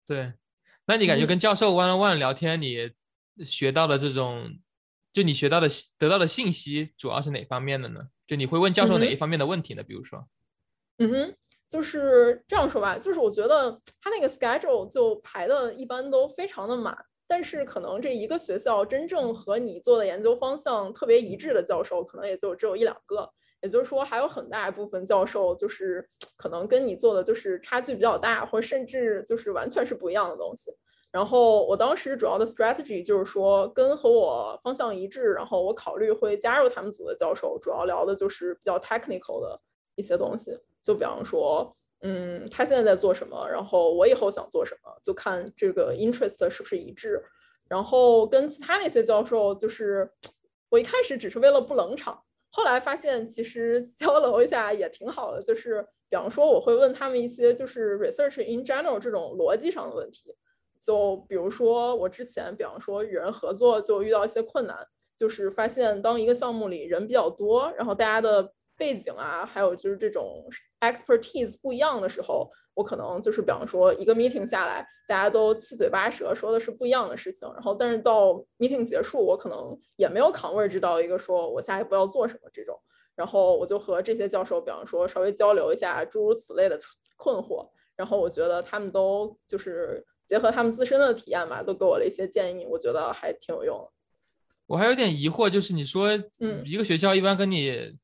[0.07, 0.33] 对，
[0.87, 2.93] 那你感觉跟教授 one on one 聊天，你
[3.45, 4.59] 学到的这种？
[5.15, 8.01] 就你学到的、得到的信息主要是哪方面的呢？
[8.27, 9.83] 就你会问教授哪一方面的问题呢？
[9.85, 10.27] 比如说，
[10.99, 11.35] 嗯哼，
[11.69, 16.93] 就是这样说吧，就是我觉得他那个 schedule 就排的一般都非常的满，
[17.29, 23.33] 但是可能这一个学校真正和你做的研究方向特别一致的教授，可能也就只有一两个。
[23.63, 30.71] 也就是说，还有很大一部分教授就是可能跟你做的就是差距比较大，或者甚至就是完全是不一样的东西。
[31.15, 39.61] 然后我当时主要的 strategy 就是说，跟和我方向一致，然后我考虑会加入他们组的教授，主要聊的就是比较 technical 的
[39.95, 40.59] 一些东西。
[40.83, 47.25] 就比方说，嗯，他现在在做什么，然后我以后想做什么，就看这个 interest 是不是一致。
[47.69, 50.11] 然后跟其他那些教授，就是
[50.69, 52.21] 我一开始只是为了不冷场。
[52.51, 55.41] 后来发现，其实交流一下也挺好的。
[55.41, 60.35] 就是比方说，我会问他们一些就是 research in general 这种逻辑上的问题。
[60.85, 64.77] 就比如说，我之前比方说与人合作就遇到一些困难，
[65.17, 70.45] 就是发现当一个项目里人比较多，然后大家的背景啊，还有就是这种
[70.81, 72.51] expertise 不一样的时候。
[72.77, 82.77] 我可能就是比方说一个 meeting 下来，大家都七嘴八舌说的是不一样的事情，然后但是到 meeting 结束，我可能也没有 converge 到一个说我下一步要做什么这种，
[83.15, 86.77] 然后我就和这些教授，比方说稍微交流一下诸如此类的
[87.17, 93.91] 困惑，然后我觉得他们都就是结合他们自身的体验吧，都给我了一些建议，我觉得还挺有用的。
[94.67, 96.09] 我还有点疑惑，就是你说，
[96.41, 97.97] 嗯，一个学校一般跟你，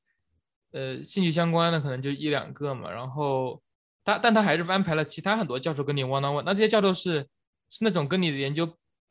[0.72, 3.62] 呃，兴趣相关的可能就一两个嘛，然后。
[4.02, 7.20] 他但他还是安排了其他很多教授跟你 one on one，那这些教授是
[7.68, 8.66] 是那种跟你的研究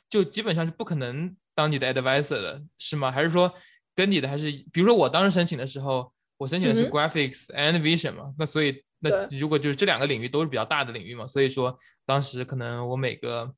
[0.10, 3.12] 就基本上是不可能当你的 advisor 的，是吗？
[3.12, 3.54] 还是说
[3.93, 13.52] 跟你的还是比如说我当时申请的时候，我申请的是 graphics and vision 嘛，那所以那如果就是这两个领域都是比较大的领域嘛，所以说当时可能我每个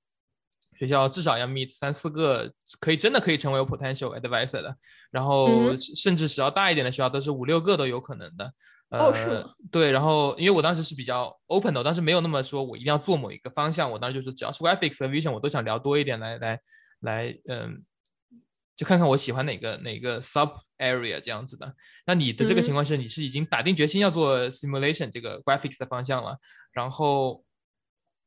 [0.77, 4.75] 学校至少要 meet 三四个可以真的可以成为我 potential advisor 的，
[5.11, 8.53] 然后甚至是要大一点的学校都是五六个都有可能的。
[8.91, 16.59] 哦，是对，然后因为我当时是比较 open 的，我当时没有那么说我一定要做某一个方向，我当时就是只要是 graphics 和 vision，我都想聊多一点，来来
[16.99, 17.81] 来，嗯，
[18.75, 21.75] 就看看我喜欢哪个哪个 sub area 这样子的。
[22.05, 26.37] 那你的这个情况是，你是已经打定决心要做 simulation 这个 graphics 的方向了，
[26.71, 27.43] 然后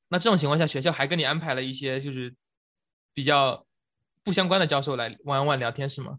[0.08, 2.34] 那这种情况下，学校还跟你安排了一些就是
[3.12, 3.66] 比较
[4.22, 6.18] 不相关的教授来玩玩聊天是吗？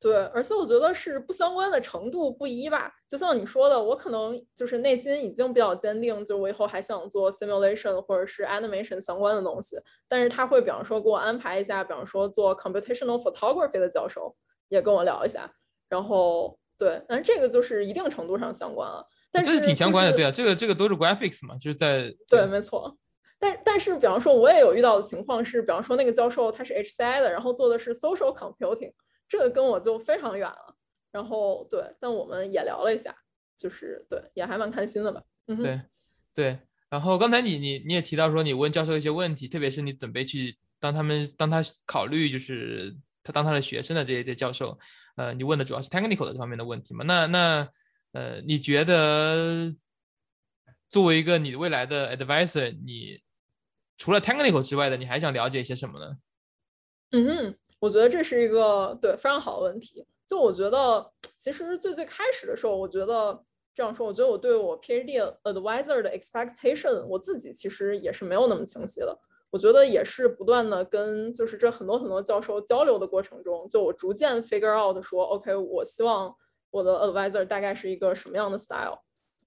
[0.00, 2.90] 对，而且我觉得是不相关的程度不一吧。
[3.06, 9.76] 就像你说的，我可能就是内心已经比较坚定，就我以后还想做 simulation 或者是 animation 相关的东西。
[10.08, 14.34] 但是他会比方说给我安排一下，比方说做 computational photography 的教授
[14.68, 15.52] 也跟我聊一下。
[15.88, 19.06] 然后对，但是这个就是一定程度上相关了。
[19.30, 22.96] 但是这是挺相关的，对啊，这个这个都是 graphics 嘛，就是在对，没错。
[23.38, 28.92] 但但是比方说，我也有遇到的情况是，比方说那个教授他是 HCI 的，然后做的是 social computing。
[29.30, 30.74] 这个跟我就非常远了，
[31.12, 33.16] 然后对，但我们也聊了一下，
[33.56, 35.22] 就是对，也还蛮开心的吧。
[35.46, 35.80] 嗯，对，
[36.34, 36.58] 对。
[36.88, 44.76] 然后刚才你你你也提到说你问教授一些问题，特别是你准备去当他们当他考虑就是他当他的学生的这些这教授，
[45.14, 47.04] 呃，你问的主要是 technical 的这方面的问题嘛？
[47.04, 47.68] 那那
[48.10, 49.72] 呃，你觉得
[50.90, 53.22] 作为一个你未来的 advisor，你
[53.96, 56.16] 除了 technical 之外的，你还想了解一些什么呢？
[57.12, 57.56] 嗯。
[57.80, 60.06] 我觉得这是一个对非常好的问题。
[60.26, 63.42] 就我觉得，其实最最开始的时候，我觉得
[63.74, 69.18] 这样说，我觉得我对我 PhD advisor 的 expectation，我自己其实也是没有那么清晰的。
[69.50, 76.32] 我觉得也是不断的跟就是这很多很多教授交流的过程中，就我逐渐 figure out 说，OK，我希望
[76.70, 79.00] 我的 advisor 大概是一个什么样的 style。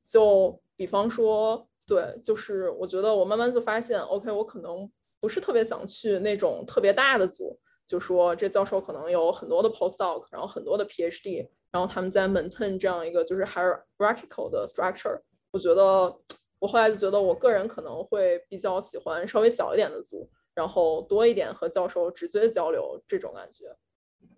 [0.04, 4.92] 就比方说，对，就是我觉得我慢慢就发现，OK，我可能
[5.22, 7.58] 不是特别想去那种特别大的组。
[7.94, 15.22] 就说这教授可能有很多的 postdoc，然后很多的 PhD，然后他们在 maintain 这样一个就是 hierarchical 的 structure。
[15.52, 16.12] 我觉得
[16.58, 23.66] 我后来就觉得我个人可能会比较喜欢稍微小一点的组，然后多一点和教授直接交流这种感觉。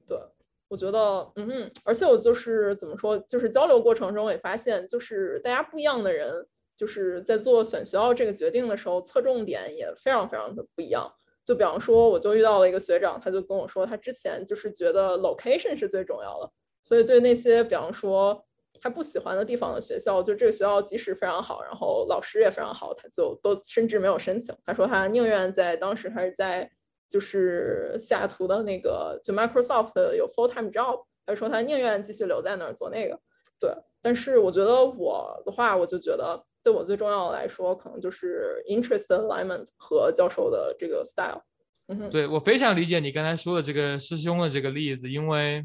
[0.05, 0.19] 对，
[0.67, 0.99] 我觉得，
[1.37, 11.09] 嗯嗯，而且我就是怎么说，就是交流过程中也发现，就是大家不一样的人，就是在做选学校这个决定的时候，侧重点也非常非常的不一样。
[11.45, 18.43] 就比方说，我就遇到了一个学长，他就跟我说，他之前就是觉得 location 是最重要的，所以对那些比方说
[18.81, 24.55] 他不喜欢的地方的学校，就这个学校即使非常好，然后老师也非常好，他就都甚至没有申请。
[24.65, 26.67] 他说他宁愿在当时还是在
[27.07, 33.19] 就是西雅图的那个就 Microsoft 有 full time job，他说他宁愿继续留在那儿做那个。
[33.59, 36.43] 对，但是我觉得我的话，我就觉得。
[36.65, 41.43] 对我最重要的来说，可能就是 interest alignment 和教授的这个 style。
[41.85, 45.63] 嗯，对我非常理解你刚才说的这个师兄的这个例子，因为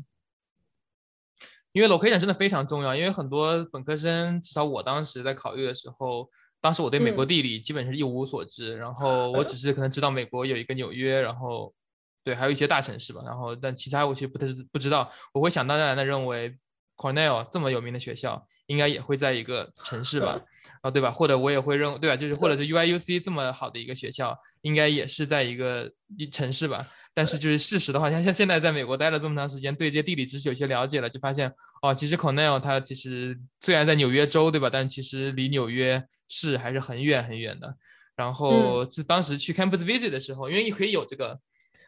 [1.73, 2.95] 因为 location 真的非常重要。
[2.95, 6.29] 因为很多本科生，至少我当时在考虑的时候，
[6.61, 11.73] 当时我对美国地理基本是一无所知，然后我只是可能知道美国有一个纽约，然后
[12.23, 15.11] 对，还有一些大城市吧，然后但其他我其实不太不知道。
[15.33, 16.55] 我会想当然的认为
[16.99, 20.41] Cornell 这么有名的学校应该也会在一个城市吧，
[20.81, 21.11] 啊对吧？
[21.11, 22.17] 或者我也会认对吧？
[22.17, 26.87] 就是或者是 UIUC 这么好的一个学校，应该也是在一个一城市吧。
[27.13, 31.53] 但是就是事实的话，像像现在在美国待了这么长时间，对这些地理知识有些了解了，就发现
[31.83, 34.71] 哦，其实 Cornell 它其实虽然在纽约州，对吧？
[34.71, 37.75] 但其实离纽约市还是很远很远的。
[38.15, 41.37] 然后是当时去 campus visit 的时候，因为你可以有这个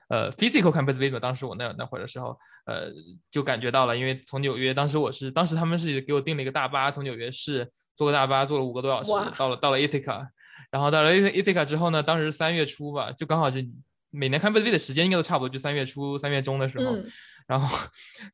[0.08, 2.36] 呃 physical campus visit，当时我那那会儿的时候，
[2.66, 2.90] 呃，
[3.30, 10.26] 就感觉到了，因为从纽约，当时我是当时他们是给我订了一个大巴，从纽约市坐个大巴坐了五个多小时，到了到了 Ithaca，
[10.70, 13.60] 然后到了 Ithaca 之后呢，当时三月初吧，就刚好就。
[14.14, 16.94] 每年看 b 贝的时间应该都差不多，就三月初、三月中的时候。
[17.48, 17.78] 然后，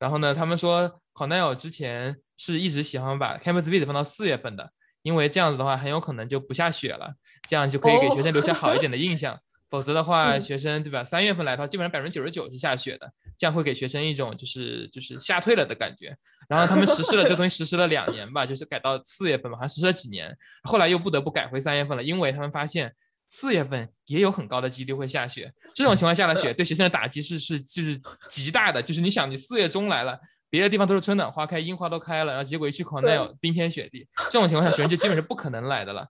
[0.01, 7.15] 然后呢，他们说 Cornell 之前是一直喜欢把 campus visit 放到四月份的，因为这样子的话很有可能就不下雪了，
[7.49, 9.39] 这样就可以给学生留下好一点的印象。
[9.71, 11.05] 否则的话，学生对吧？
[11.05, 16.17] 三月份来的话，基本上百分之九十九是下雪的，这样会给学生一种就是就是吓退了的感觉。
[16.49, 22.95] 然后他们实施了这东西，实施了两年吧，就是改到四月份吧，好像实施了几年，后来又不得不改回三月份了，因为他们发现。
[23.31, 27.95] 四月份也有很高的几率会下雪，这种情况下的雪对学生的打击是是就是
[28.27, 28.83] 极大的。
[28.83, 36.09] 就是你想，你四月中来了，别的地方都是春暖花开，樱花都开了，然后结果一去 Cornell 冰天雪地，这种情况下学生就基本是不可能来的了。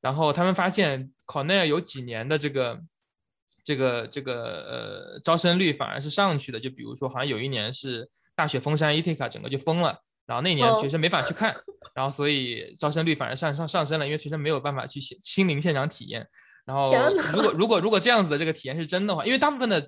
[0.00, 2.80] 然后他们发现 Cornell 有几年的这个
[3.66, 11.56] 这个这个呃招生率反而是上去的，就比如说好像有一年是大雪封山，Ithaca 整个就封了，然后那年学生没法去看，
[11.92, 16.24] 然后所以招生率反而上上上升了，因为学生没有办法去亲临现场体验。
[16.64, 16.92] 然后，
[17.32, 19.84] 如果如果如果这样子的这个体验是真的话，因为大部分的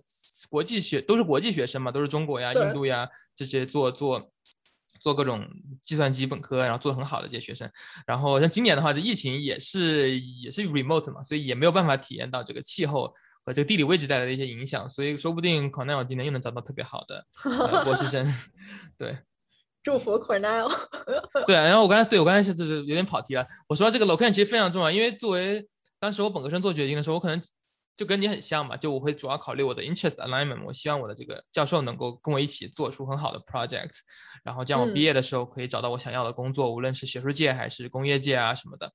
[0.51, 4.31] 国际学都是国际学生嘛，都是中国呀、印度呀这些做做
[5.01, 5.45] 做各种
[5.83, 7.71] 计算机本科，然后做的很好的这些学生。
[8.07, 13.13] 然后像今年的话，这疫情也是也是 remote 嘛，所以也没有办法体验到这个气候
[13.49, 14.87] 和这个地理位置带来的一些影响。
[14.91, 17.25] 所以说不定 Cornell 今年又能找到特别好的
[17.83, 18.31] 博士生。
[18.99, 19.17] 对，
[19.83, 20.71] 祝福 Cornell。
[21.49, 23.47] 对，然后我刚才对我刚才是就是有点跑题了。
[23.67, 25.67] 我说这个 location 其实非常重要，因为作为
[25.99, 27.41] 当时我本科生做决定的时候，我可能
[27.97, 33.91] 就跟你很像嘛，就我会主要考虑我的 interest alignment，我希望我的这个教授能够跟我一起做出很好的 project，
[34.45, 38.93] 然后这样我毕业的时候可以找到我想要的工作，无论是学术界还是工业界啊什么的，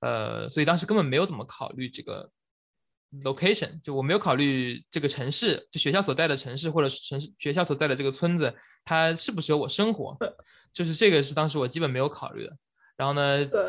[0.00, 2.30] 呃，所以当时根本没有怎么考虑这个
[3.22, 10.16] location，就我没有考虑这个城市，就学校所在的城市或者城市学校所在的这个村子，它适不适合我生活，
[10.72, 12.56] 就是这个是当时我基本没有考虑的。
[12.96, 13.44] 然后呢？
[13.44, 13.60] 对。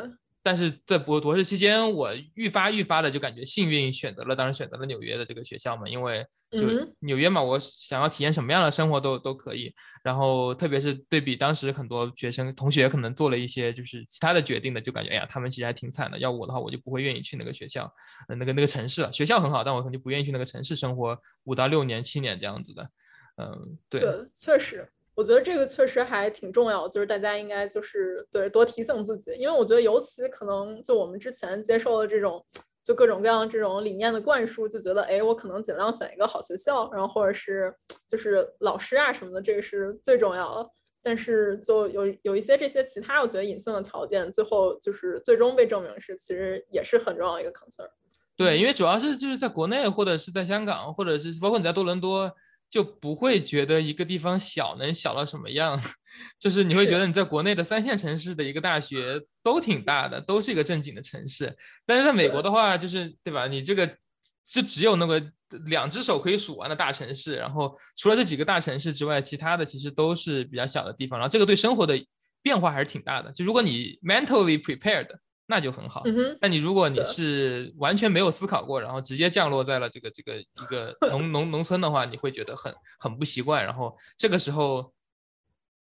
[0.47, 6.59] 但是在博博士期间，我愈发愈发的就感觉幸运，选择了当时选择了纽约的这个学校嘛，因为就
[6.99, 9.75] 纽约嘛，我想要体验什么样的生活都都可以。
[10.01, 16.17] 然后特别是对比当时很多学生同学可能做了一些就是其他的决定的，就感觉哎呀，他们其实还挺惨的。
[16.17, 17.93] 要我的话，我就不会愿意去那个学校，
[18.29, 19.11] 那个那个城市了。
[19.11, 22.89] 学校很好，但我可能就不愿意去那个城市生活五到六年、七年这样子的。
[23.35, 24.01] 嗯，对，
[24.33, 24.89] 确实。
[25.17, 32.45] 我觉得这个确实还挺重要，就是大家应该就是对多提醒自己，因为我觉得尤其可能就我们之前接受的这种
[32.83, 37.73] 就各种各样这种理念的灌输，就觉得哎，我可能尽量选一个好学校，然后或者是
[38.07, 40.69] 就是老师啊什么的，这个是最重要的。
[41.01, 47.89] 但是就有有一些这些其他我觉得隐性的条件，最后就是最终被证明是其实也是很重要的一个 concern。
[48.35, 52.31] 对，因为主要是就是在国内或者是在香港，或者是包括你在多伦多。
[52.69, 55.81] 就不会觉得一个地方小能小到什么样，
[56.39, 61.55] 就是你会觉得你在国内的三线城市的一个大学都挺大的，都是一个正经的城市。
[61.85, 63.47] 但是在美国的话，就是对吧？
[63.47, 63.87] 你这个
[64.45, 65.21] 就只有那个
[65.65, 71.17] 两只手可以数完的大城市，然后除了这几个大城市之外，其他的其实都是比较小的地方。
[71.17, 71.97] 然后这个对生活的
[72.41, 73.31] 变化还是挺大的。
[73.31, 75.07] 就如果你 mentally prepared。
[75.47, 76.03] 那就很好。
[76.41, 83.63] 那你如果你是完全没有思考过，然后直接降落在了这个这个一个 农农农村的话，你会觉得很很不习惯。
[83.63, 84.93] 然后这个时候，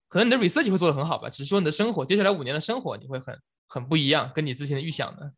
[0.07, 5.33] 可能你的 research 会做得很好吧，只是说你的生活接下来五年的生活你会很很不一样，跟你之前的预想的。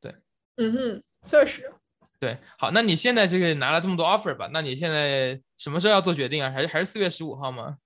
[0.00, 0.14] 对，
[0.56, 1.72] 嗯哼，确实。
[2.18, 4.50] 对，好，那你现在这个拿了这么多 offer 吧？
[4.52, 6.50] 那你现在什么时候要做决定啊？
[6.50, 7.76] 还是还是四月十五号吗？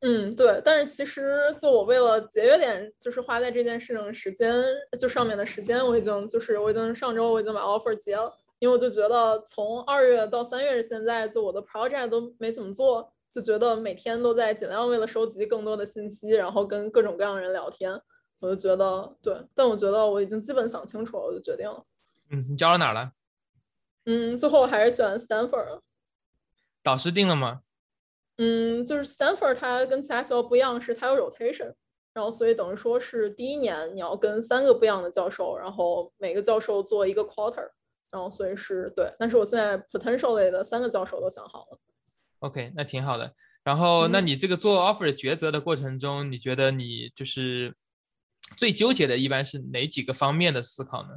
[0.00, 4.54] 嗯，对，但是其实就我为了节约点，就是花在这件事情时间，
[4.96, 17.92] 就上面的时间，我已经就是我已经上周我已经把 offer 结了，因为我就觉得从二月到三月现在，就我的 project 都没怎么做，就觉得每天都在尽量为了收集更多的信息，然后跟各种各样的人聊天，
[18.40, 21.84] 我就觉得对，但我觉得我已经基本想清楚了，我就决定了。
[22.30, 23.10] 嗯，你交了哪了？
[24.04, 25.80] 嗯，最后还是选 Stanford。
[26.84, 27.62] 导师定了吗？
[28.38, 31.74] 嗯，就是 Stanford，它跟其他学校不一样，是它有 rotation，
[32.14, 37.68] 然后所以等于说是第一年你要跟三个不一样的教授，然后每个教授做一个 quarter，
[38.10, 39.12] 然后所以是对。
[39.18, 41.78] 但是我现在 potentially 的三个教授都想好了。
[42.38, 43.34] OK，那挺好的。
[43.64, 47.74] 然后，那你这个做 offer 抉择的过程中，你觉得你就是
[48.56, 51.08] 最纠结的一般是哪几个方面的思考呢？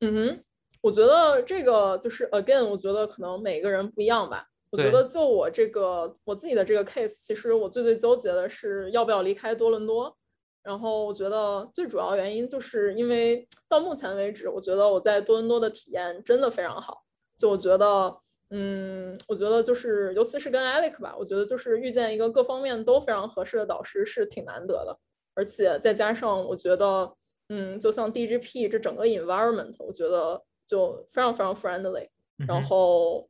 [0.00, 0.44] 嗯哼，
[0.82, 4.46] 我觉得这个就是 again，我觉得可能每个人不一样吧。
[4.70, 10.16] 我觉得就我这个我自己的这个 case，其实我最最纠结的是要不要离开多伦多。
[10.62, 17.02] 然后我觉得最主要原因就是因为到目前为止，我觉得我在多伦多的体验真的非常好。
[17.36, 18.16] 就我觉得。
[18.50, 24.96] 嗯，我觉得就是，尤其是跟 Alex 吧，我觉得就是遇见一个各方面都非常合适的导师是挺难得的，
[25.34, 27.12] 而且再加上我觉得，
[27.48, 32.08] 嗯，就像 DGP 这整个 environment，我觉得就非常非常 friendly。
[32.46, 33.28] 然后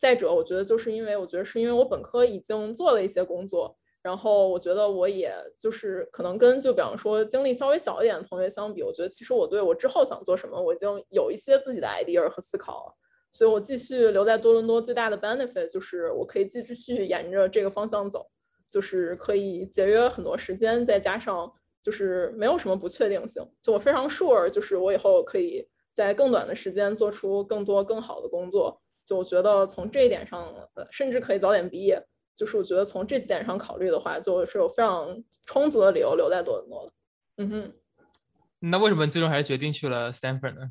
[0.00, 12.94] 再者，我觉得就是因为我觉得是因为我本科已经做了一些工作，然后我觉得我也就是可能跟就比方说经历稍微小一点的同学相比，我觉得其实我对我之后想做什么，我已经有一些自己的 idea 和思考了。
[13.30, 18.26] 所以，我继续留在多伦多最大的 benefit 就是我可以继续沿着这个方向走，
[18.68, 23.46] 就是可以节约很多时间，再加上就是没有什么不确定性。
[23.62, 28.80] 就我非常 sure，就是我以后可以在更短的时间做出更多更好的工作。
[29.10, 30.40] 就我觉得从这一点上，
[30.74, 32.00] 呃甚至可以早点毕业。
[32.36, 36.92] 就是我觉得从这几点上考虑的话，就是有非常充足的理由留在多伦多的。
[37.38, 37.72] 嗯哼。
[38.60, 40.70] 那为什么最终还是决定去了 Stanford 呢？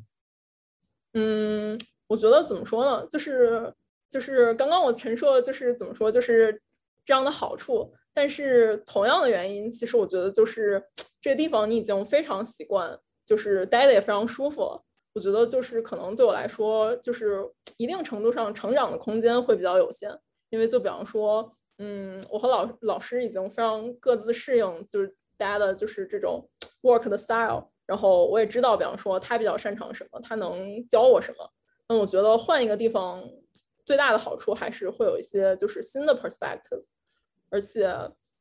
[1.12, 1.78] 嗯。
[2.06, 3.06] 我觉得怎么说呢？
[3.08, 3.72] 就是
[4.08, 6.60] 就是刚刚我陈述，就是怎么说，就是
[7.04, 7.92] 这样的好处。
[8.14, 10.82] 但是同样的原因，其实我觉得就是
[11.20, 14.82] 这个地方你已经非常习惯，就是待的也非常舒服了。
[15.12, 17.44] 我觉得就是可能对我来说，就是
[17.78, 20.10] 一定程度上成长的空间会比较有限。
[20.50, 26.48] 因为就比方说，嗯，我和老老师已经非常各自适应，就是大家的就是这种
[26.82, 27.70] work 的 style。
[27.86, 31.48] 然后我也知道，比方说他比较擅长什么，他能教我什么。
[31.88, 33.20] 那我觉得换一个地方
[33.84, 36.84] 最大的好处还是会有一些就是新的 perspective，
[37.50, 37.92] 而且，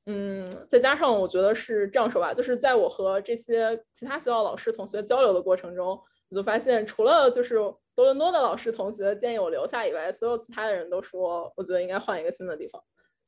[0.05, 5.99] 嗯，再加上我觉得是这样说吧，就是在我和这些其他学校老师同学交流的过程中，
[6.30, 7.55] 我就发现除了就是
[7.95, 12.82] 多伦多的老师同学建议我留下以外，所有其他的人都说我觉得应该换一个新的地方，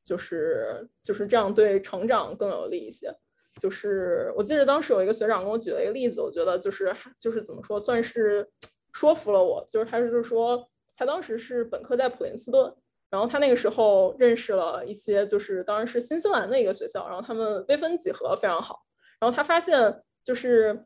[0.03, 3.13] 就是就是这样对成长更有利一些。
[3.59, 8.49] 就是我记得当时有一个学长跟我举了一个例子，我觉得就是就是怎么说算是。
[8.93, 12.75] 说服了我，就是他是就说他当时是本科在普林斯顿，
[13.09, 18.81] 然后他那个时候认识了一些，就是当然是新西兰的一个学校，然后他们微分几何非常好，
[19.17, 20.77] 然后他发现就是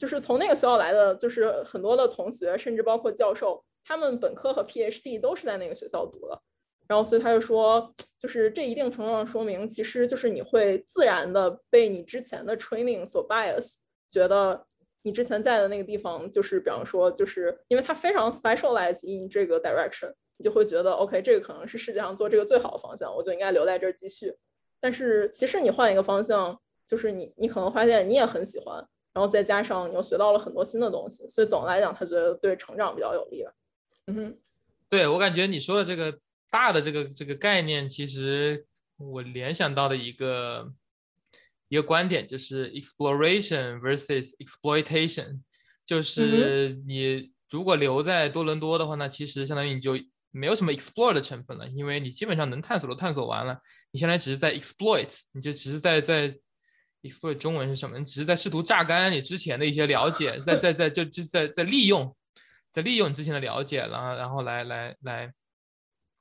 [0.00, 6.40] 就是从那个学校来的，就是很多的同学，甚至包括教授，他们本科和 PhD 都是在那个学校读的，
[6.88, 13.74] 然后所以他就说，就是这一定程度上说明，其实就是你会自然的被你之前的 training 所 bias，
[14.08, 14.66] 觉得。
[15.02, 24.36] 你之前在的那个地方，就是比方说，就是因为它非常 specialize in 这个 direction，你就会觉得 OK，这个可能是世界上做这个最好的方向，我就应该留在这儿继续。
[24.78, 26.54] 但是其实你换一个方向，
[26.86, 33.52] 就是你你可能发现你也很喜欢，然后再加上你又学到了很多新的东西，所以总的来讲，他觉得对成长比较有利吧。
[34.06, 34.38] 嗯哼，
[34.88, 36.18] 对我感觉你说的这个
[36.50, 40.72] 大的这个这个概念，其实我联想到的一个。
[41.72, 45.38] 一个观点就是 exploration versus exploitation，
[45.86, 49.92] 就是你如果留在多伦多的话，那其实相当于你就
[50.32, 53.56] 没有什么 explore 的成分了，因为你基本上能探索都探索完了，
[53.92, 56.34] 你现在只是在 exploit，你就只是在在
[57.02, 57.98] exploit 中文是什么？
[57.98, 62.14] 你只是在试图榨干你之前的一些了解，在在在就就在在利用，
[62.72, 65.32] 在利用你之前的了解，然后然后来来来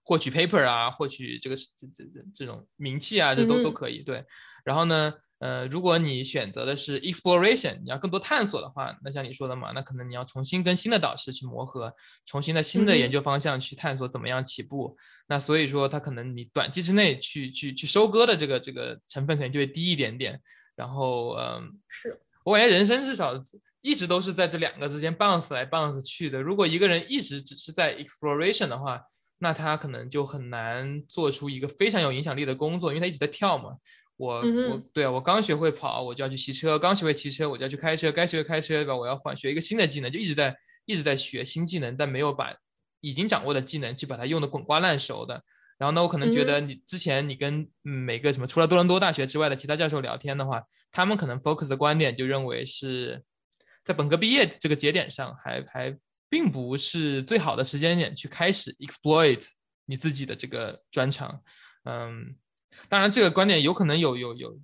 [0.03, 2.03] 获取 paper 啊，获取这个这这
[2.35, 4.23] 这种名气啊，这都都可以对，
[4.63, 5.13] 然后呢？
[5.39, 14.97] 呃，如果你选择的是 exploration，你要更多探索的话，那像你说的嘛，那可能你要重新跟新的导师去磨合，重新在新的研究方向去探索怎么样起步。
[15.29, 20.37] 那所以说，它可能你短期之内去去去收割的这个这个成分可能就会低一点点。
[20.79, 23.33] 然后，嗯，是我感觉人生至少
[23.81, 26.41] 一直都是在这两个之间 bounce 来 bounce 去的。
[26.41, 29.01] 如果一个人一直只是在 exploration 的话，
[29.39, 33.75] 那他可能就很难做出一个非常有影响力的工作，因为他一直在跳嘛。
[34.15, 38.09] 我我对啊，我刚学会跑，我就要去骑车；刚学会骑车，我就要去开车。
[38.09, 38.95] 该学会开车对吧？
[38.95, 40.55] 我要换学一个新的技能，就一直在
[40.85, 42.55] 一直在学新技能，但没有把
[43.01, 45.43] 已经掌握的技能去把它用的滚瓜烂熟的。
[45.79, 50.61] 然后呢，我可能觉得你之前你跟每个什么除了多伦多大学之外的其他教授聊天的话，
[50.91, 53.23] 他们可能 focus 的观点就认为是
[53.83, 55.97] 在本科毕业这个节点上，还还
[56.29, 59.43] 并不是最好的时间点去开始 exploit
[59.85, 61.41] 你自己的这个专长，
[61.85, 62.35] 嗯。
[62.87, 64.59] 当然，这个观点有可能有有有，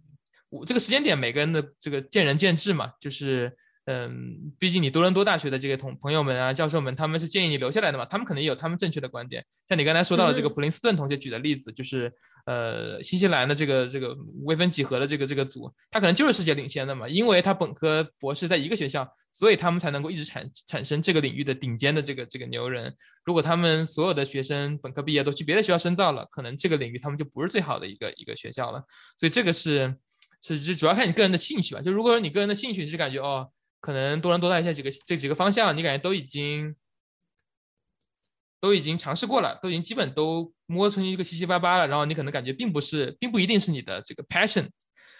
[0.49, 3.57] 我这个时间点每个人的这个见仁见智嘛，就是。
[3.87, 9.45] 嗯，毕竟你多伦多大学的这个同朋友们啊、教授们，他们是建议你留下来的嘛，他们可能也有他们正确的观点。
[9.69, 12.11] 像你刚才说到的这个普林斯顿同学举的例子，就是
[12.47, 22.91] 呃，新西兰的这个这个微分几何的这个这个组，他可能就是世界领先的嘛，因为他本科博士在一个学校，所以他们才能够一直产产生这个领域的顶尖的这个这个牛人。
[23.23, 28.83] 如果他们所有的学生本科毕业都去别的学校深造了，可能这个领域他们就不是最好的一个一个学校了。
[29.15, 29.95] 所以这个是
[30.41, 31.81] 是是主要看你个人的兴趣吧。
[31.81, 33.47] 就如果说你个人的兴趣是感觉哦。
[33.85, 36.75] 可能多伦多大学几个这几个方向，你感觉都已经
[38.59, 44.67] 都已经尝试过了，都已经基本都摸出一个七七八八了，然后你可能感觉并不是，并不一定是你的这个 passion，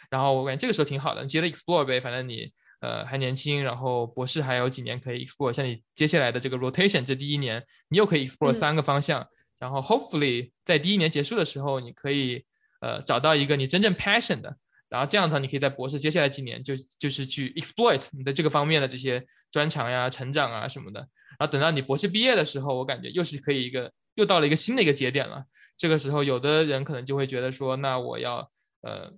[0.09, 9.24] 然后我感觉这个时候挺好的，你接着 explore 呗，反正你呃还年轻，然后博士还有几年可以 explore，像你接下来的这个 rotation 这第一年，你又可以 explore 三个方向，
[9.59, 12.43] 然后 hopefully 在第一年结束的时候，你可以
[12.82, 14.57] 呃找到一个你真正 passion 的。
[14.96, 21.00] 然后这样的话，你可以在博士接下来几年就就是去 exploit 你的这个方面的这些专长呀、成长啊什么的。
[21.38, 25.43] 然后等到你博士毕业的时候，我感觉又是可以一个又到了一个新的一个节点了。
[25.78, 28.50] 这个时候，有的人可能就会觉得说，那我要
[28.82, 29.12] 呃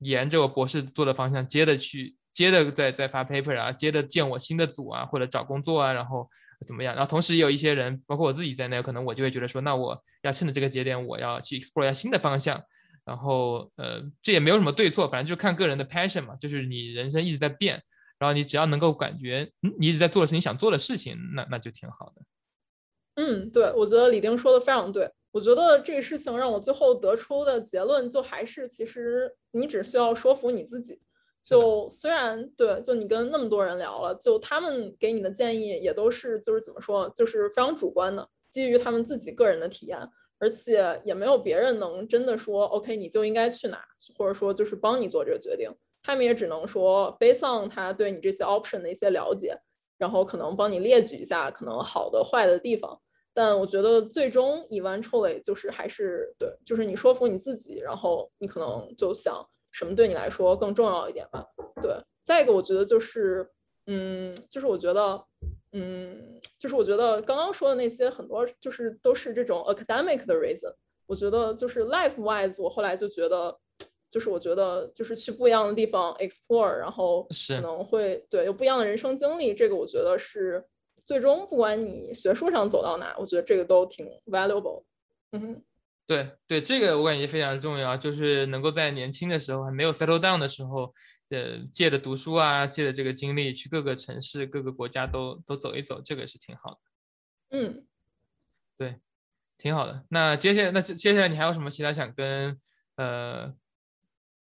[0.00, 6.28] 沿着我博士做的方向接着去，接着再再发 paper 啊，接着建我新的组啊，或者找工作啊，然后
[6.66, 6.94] 怎么样？
[6.94, 12.62] 然后同时也有一些人，包括我自己在内，可能我就会觉得说，那我要趁着这个节点，我要去 explore 一下新的方向。
[13.08, 16.36] 然后，呃，这也没有什么对错，反正就是看个人的 passion 嘛。
[16.36, 17.82] 就是你人生一直在变，
[18.18, 22.22] 然后你只要能够感觉，嗯，你一直在做的是你想做的事情，那那就挺好的。
[23.14, 25.10] 嗯，对，我觉得李丁说的非常对。
[25.30, 31.00] 我觉得这个事情让我最后得出的结论，就还是其实你只需要说服你自己。
[31.44, 39.98] 就虽然对，就你跟那么多人聊了，就他们给你的建议也都是就是怎么说，就是非常主观的，基于他们自己个人的体验。
[40.38, 43.84] 而且也没有别人能真的说 OK，你就应该去哪，
[44.16, 45.68] 或者说就是帮你做这个决定。
[46.02, 49.58] 他们也只能说 based on 他对你这些 option 的一些了解，
[49.98, 52.98] 然后可能帮你列举一下可能好的、坏的地方。
[53.34, 61.44] 但我觉得最终 eventually 就是还是对，就是你说服你自己，然后你可能就想什么对你来说更重要一点吧。
[61.82, 61.92] 对，
[62.24, 63.48] 再一个我觉得就是，
[63.86, 65.24] 嗯，就是我觉得。
[65.72, 70.72] 嗯，就是我觉得刚刚说的那些很多，就是都是这种 academic 的 reason。
[71.06, 73.54] 我觉得就是 life wise，我后来就觉得，
[74.10, 79.54] 就是我觉得就是去不一样的地方 explore，然后可能会对有不一样的人生经历。
[79.54, 80.64] 这个我觉得是
[81.04, 84.84] 最终不管你学术上走到哪，我觉得这个都挺 valuable。
[85.32, 85.62] 嗯，
[86.06, 90.94] 对对，这个我感觉非常重要，就是能够在年轻的时候还没有 settle down 的时候。
[91.30, 96.78] 呃，借着读书啊，借着这个经历去各个城市、各个国家都都走一走，这个是挺好的。
[97.50, 97.86] 嗯，
[98.78, 98.96] 对，
[99.58, 100.06] 挺好的。
[100.08, 102.58] 那接下来，那接下来你还有什么其他想跟
[102.96, 103.54] 呃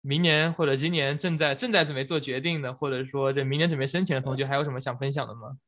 [0.03, 5.59] 明年或者今年正在正在准备做决定的，或者说这明年准备申请的同学，还有什么想分享的吗？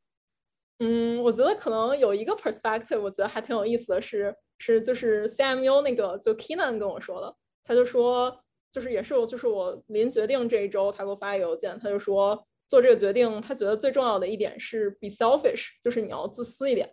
[0.79, 8.45] 嗯，我觉得可能有一个 perspective，我觉得还挺有意思的是，是就是 CMU 那个就 Kinan 跟我说的，他就说。
[8.73, 16.89] 就是也是我，就是我临决定这一周，他给我发一个邮件，他就说做这个决定，他觉得最重要的一点是 be selfish，就是你要自私一点，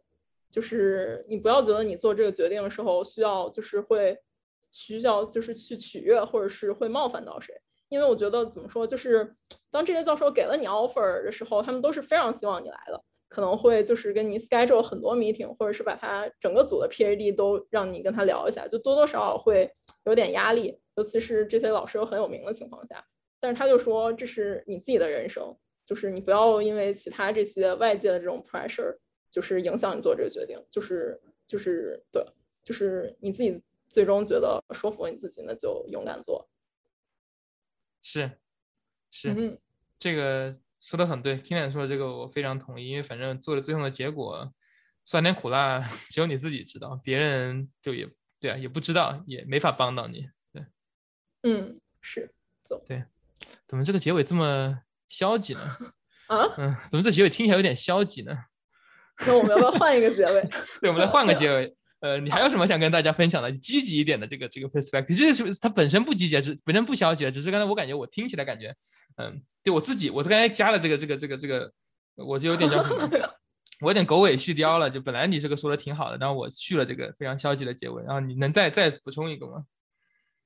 [0.49, 4.17] 就是你不要觉得你做这个决定的时候需要就是会
[4.71, 7.53] 需要就是去取悦或者是会冒犯到谁，
[7.89, 9.35] 因为我觉得怎么说，就是
[9.69, 19.71] 当这些教授给了你 offer 的时候，他们都是非常希望你来的，可能会就是跟你 schedule 很多 meeting，或者是把他整个组的 PAD 都让你跟他聊一下，就多多少少会
[20.05, 20.79] 有点压力。
[20.95, 23.05] 尤其是这些老师又很有名的情况下，
[23.39, 25.55] 但是他就说这是你自己的人生，
[25.85, 28.97] 就是你不要因为其他这些外界的这种 pressure，
[29.29, 32.25] 就是影响你做这个决定，就是就是对，
[32.63, 36.49] 就是你自己最终觉得说服你自己，那就勇敢做。
[38.01, 38.31] 是
[39.11, 39.57] 是，嗯
[39.99, 44.53] 这个说的很对，听点说的这个我非常同意，因为反正做的最后的结果，
[45.05, 48.07] 酸甜苦辣 只有你自己知道，别人就也
[48.39, 50.29] 对啊，也不知道，也没法帮到你。
[50.53, 50.65] 对
[51.43, 53.03] 嗯，是走对，
[53.67, 55.77] 怎么这个结尾这么消极呢？
[56.27, 58.37] 啊，嗯，怎么这结尾听起来有点消极呢？
[59.25, 60.41] 那我们要不要换一个结尾？
[60.79, 61.75] 对，我们来换个结尾。
[61.99, 65.17] 呃，你还有什么想跟大家分享的积极一点的这个这个 perspective？
[65.17, 68.75] 这是它本身不积极，只本身不消极，只是刚才我感觉我听起来感觉，
[69.17, 71.71] 嗯，对我自己，我刚才加了这个这个这个这个，
[72.15, 73.09] 我就有点叫什么？
[73.81, 74.89] 我有点狗尾续貂了。
[74.89, 79.63] 就本来你这个说的挺好的，然后我续了这个非常消极的结尾，然后你能再再补充一个吗？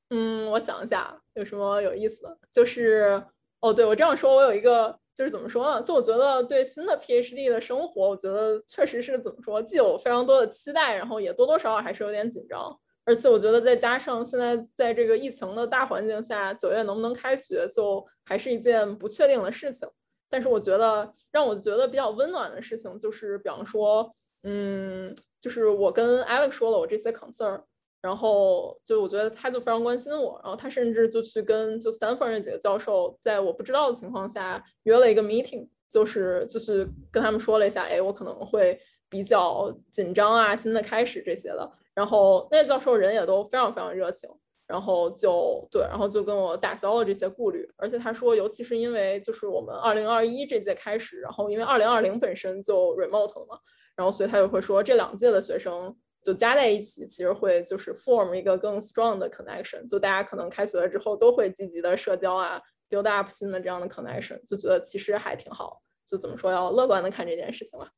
[0.09, 3.23] 嗯，我想一下有什么有意思的，就是
[3.61, 5.81] 哦，对我这样说，我有一个就是怎么说呢？
[5.83, 12.77] 就我觉得对新的 PhD 的生活，我觉得确实是怎么说，既有非常多的期待，然后也多多少少还是有点紧张。
[13.03, 19.89] 而且我觉得再加上现在在这个疫情的大环境下，九月能不能开学，就还是一件不确定的事情。
[20.29, 24.09] 但是我觉得让我觉得比较温暖的事情，就是比方说，
[24.43, 27.61] 嗯，就是我跟 Alex 说了我这些 concern，
[28.01, 41.71] 然后就我觉得他就非常关心我，然后他甚至就去跟就 Stanford 那几个教授，在我不知道的情况下约了一个 meeting，就是就是跟他们说了一下，哎，我可能会比较紧张啊，新的开始这些的。
[41.93, 44.27] 然后那教授人也都非常非常热情，
[44.65, 47.69] 然后就对，然后就跟我打消了这些顾虑。
[47.77, 53.59] 而且他说，尤其是因为就是我们二零二一这届开始，然后因为二零二零本身就 remote 了嘛，
[53.95, 59.87] 然后所以他就会说这两届的学生就加在一起，其实会就是 form 一个更 strong 的 connection。
[59.87, 65.81] 就大家可能开学了之后都会积极的社交啊，build up 新的这样的 connection，就觉得其实还挺好。
[66.05, 67.89] 就怎么说，要乐观的看这件事情吧。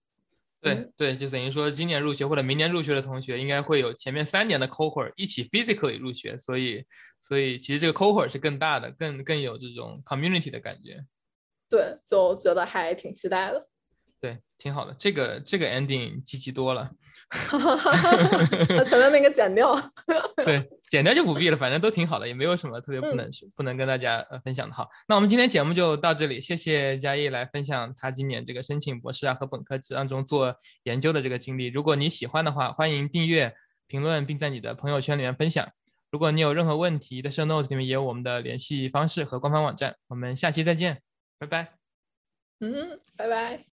[0.62, 6.86] 对对，就等于说今年入学或者明年入学的同学，应该会有前面三年的 cohort 一起 physically 入学，所以
[7.20, 11.04] 所以其实这个 cohort 是更大的，更更有这种 community 的感觉。
[11.70, 13.68] 对，就觉得还挺期待的。
[14.24, 16.90] 对，挺好的，这个这个 ending 积极多了。
[18.70, 19.78] 把前面那个剪掉。
[20.46, 24.74] 对，剪掉就不必了，反正都挺好的，也没有什么特别不能不能跟大家呃分享的。
[24.74, 31.68] 好，那我们今天节目就到这里，谢谢嘉义来分享他今年这个申请博士啊和本科当中做研究的这个经历。
[31.68, 33.54] 如果你喜欢的话，欢迎订阅、
[33.88, 35.68] 评论，并在你的朋友圈里面分享。
[36.12, 39.98] 如果你有任何问题的 show notes 里面也有我们的联系方式和官方网站。
[40.08, 41.02] 我们下期再见，
[41.38, 41.74] 拜拜。
[42.62, 43.66] 嗯，拜拜。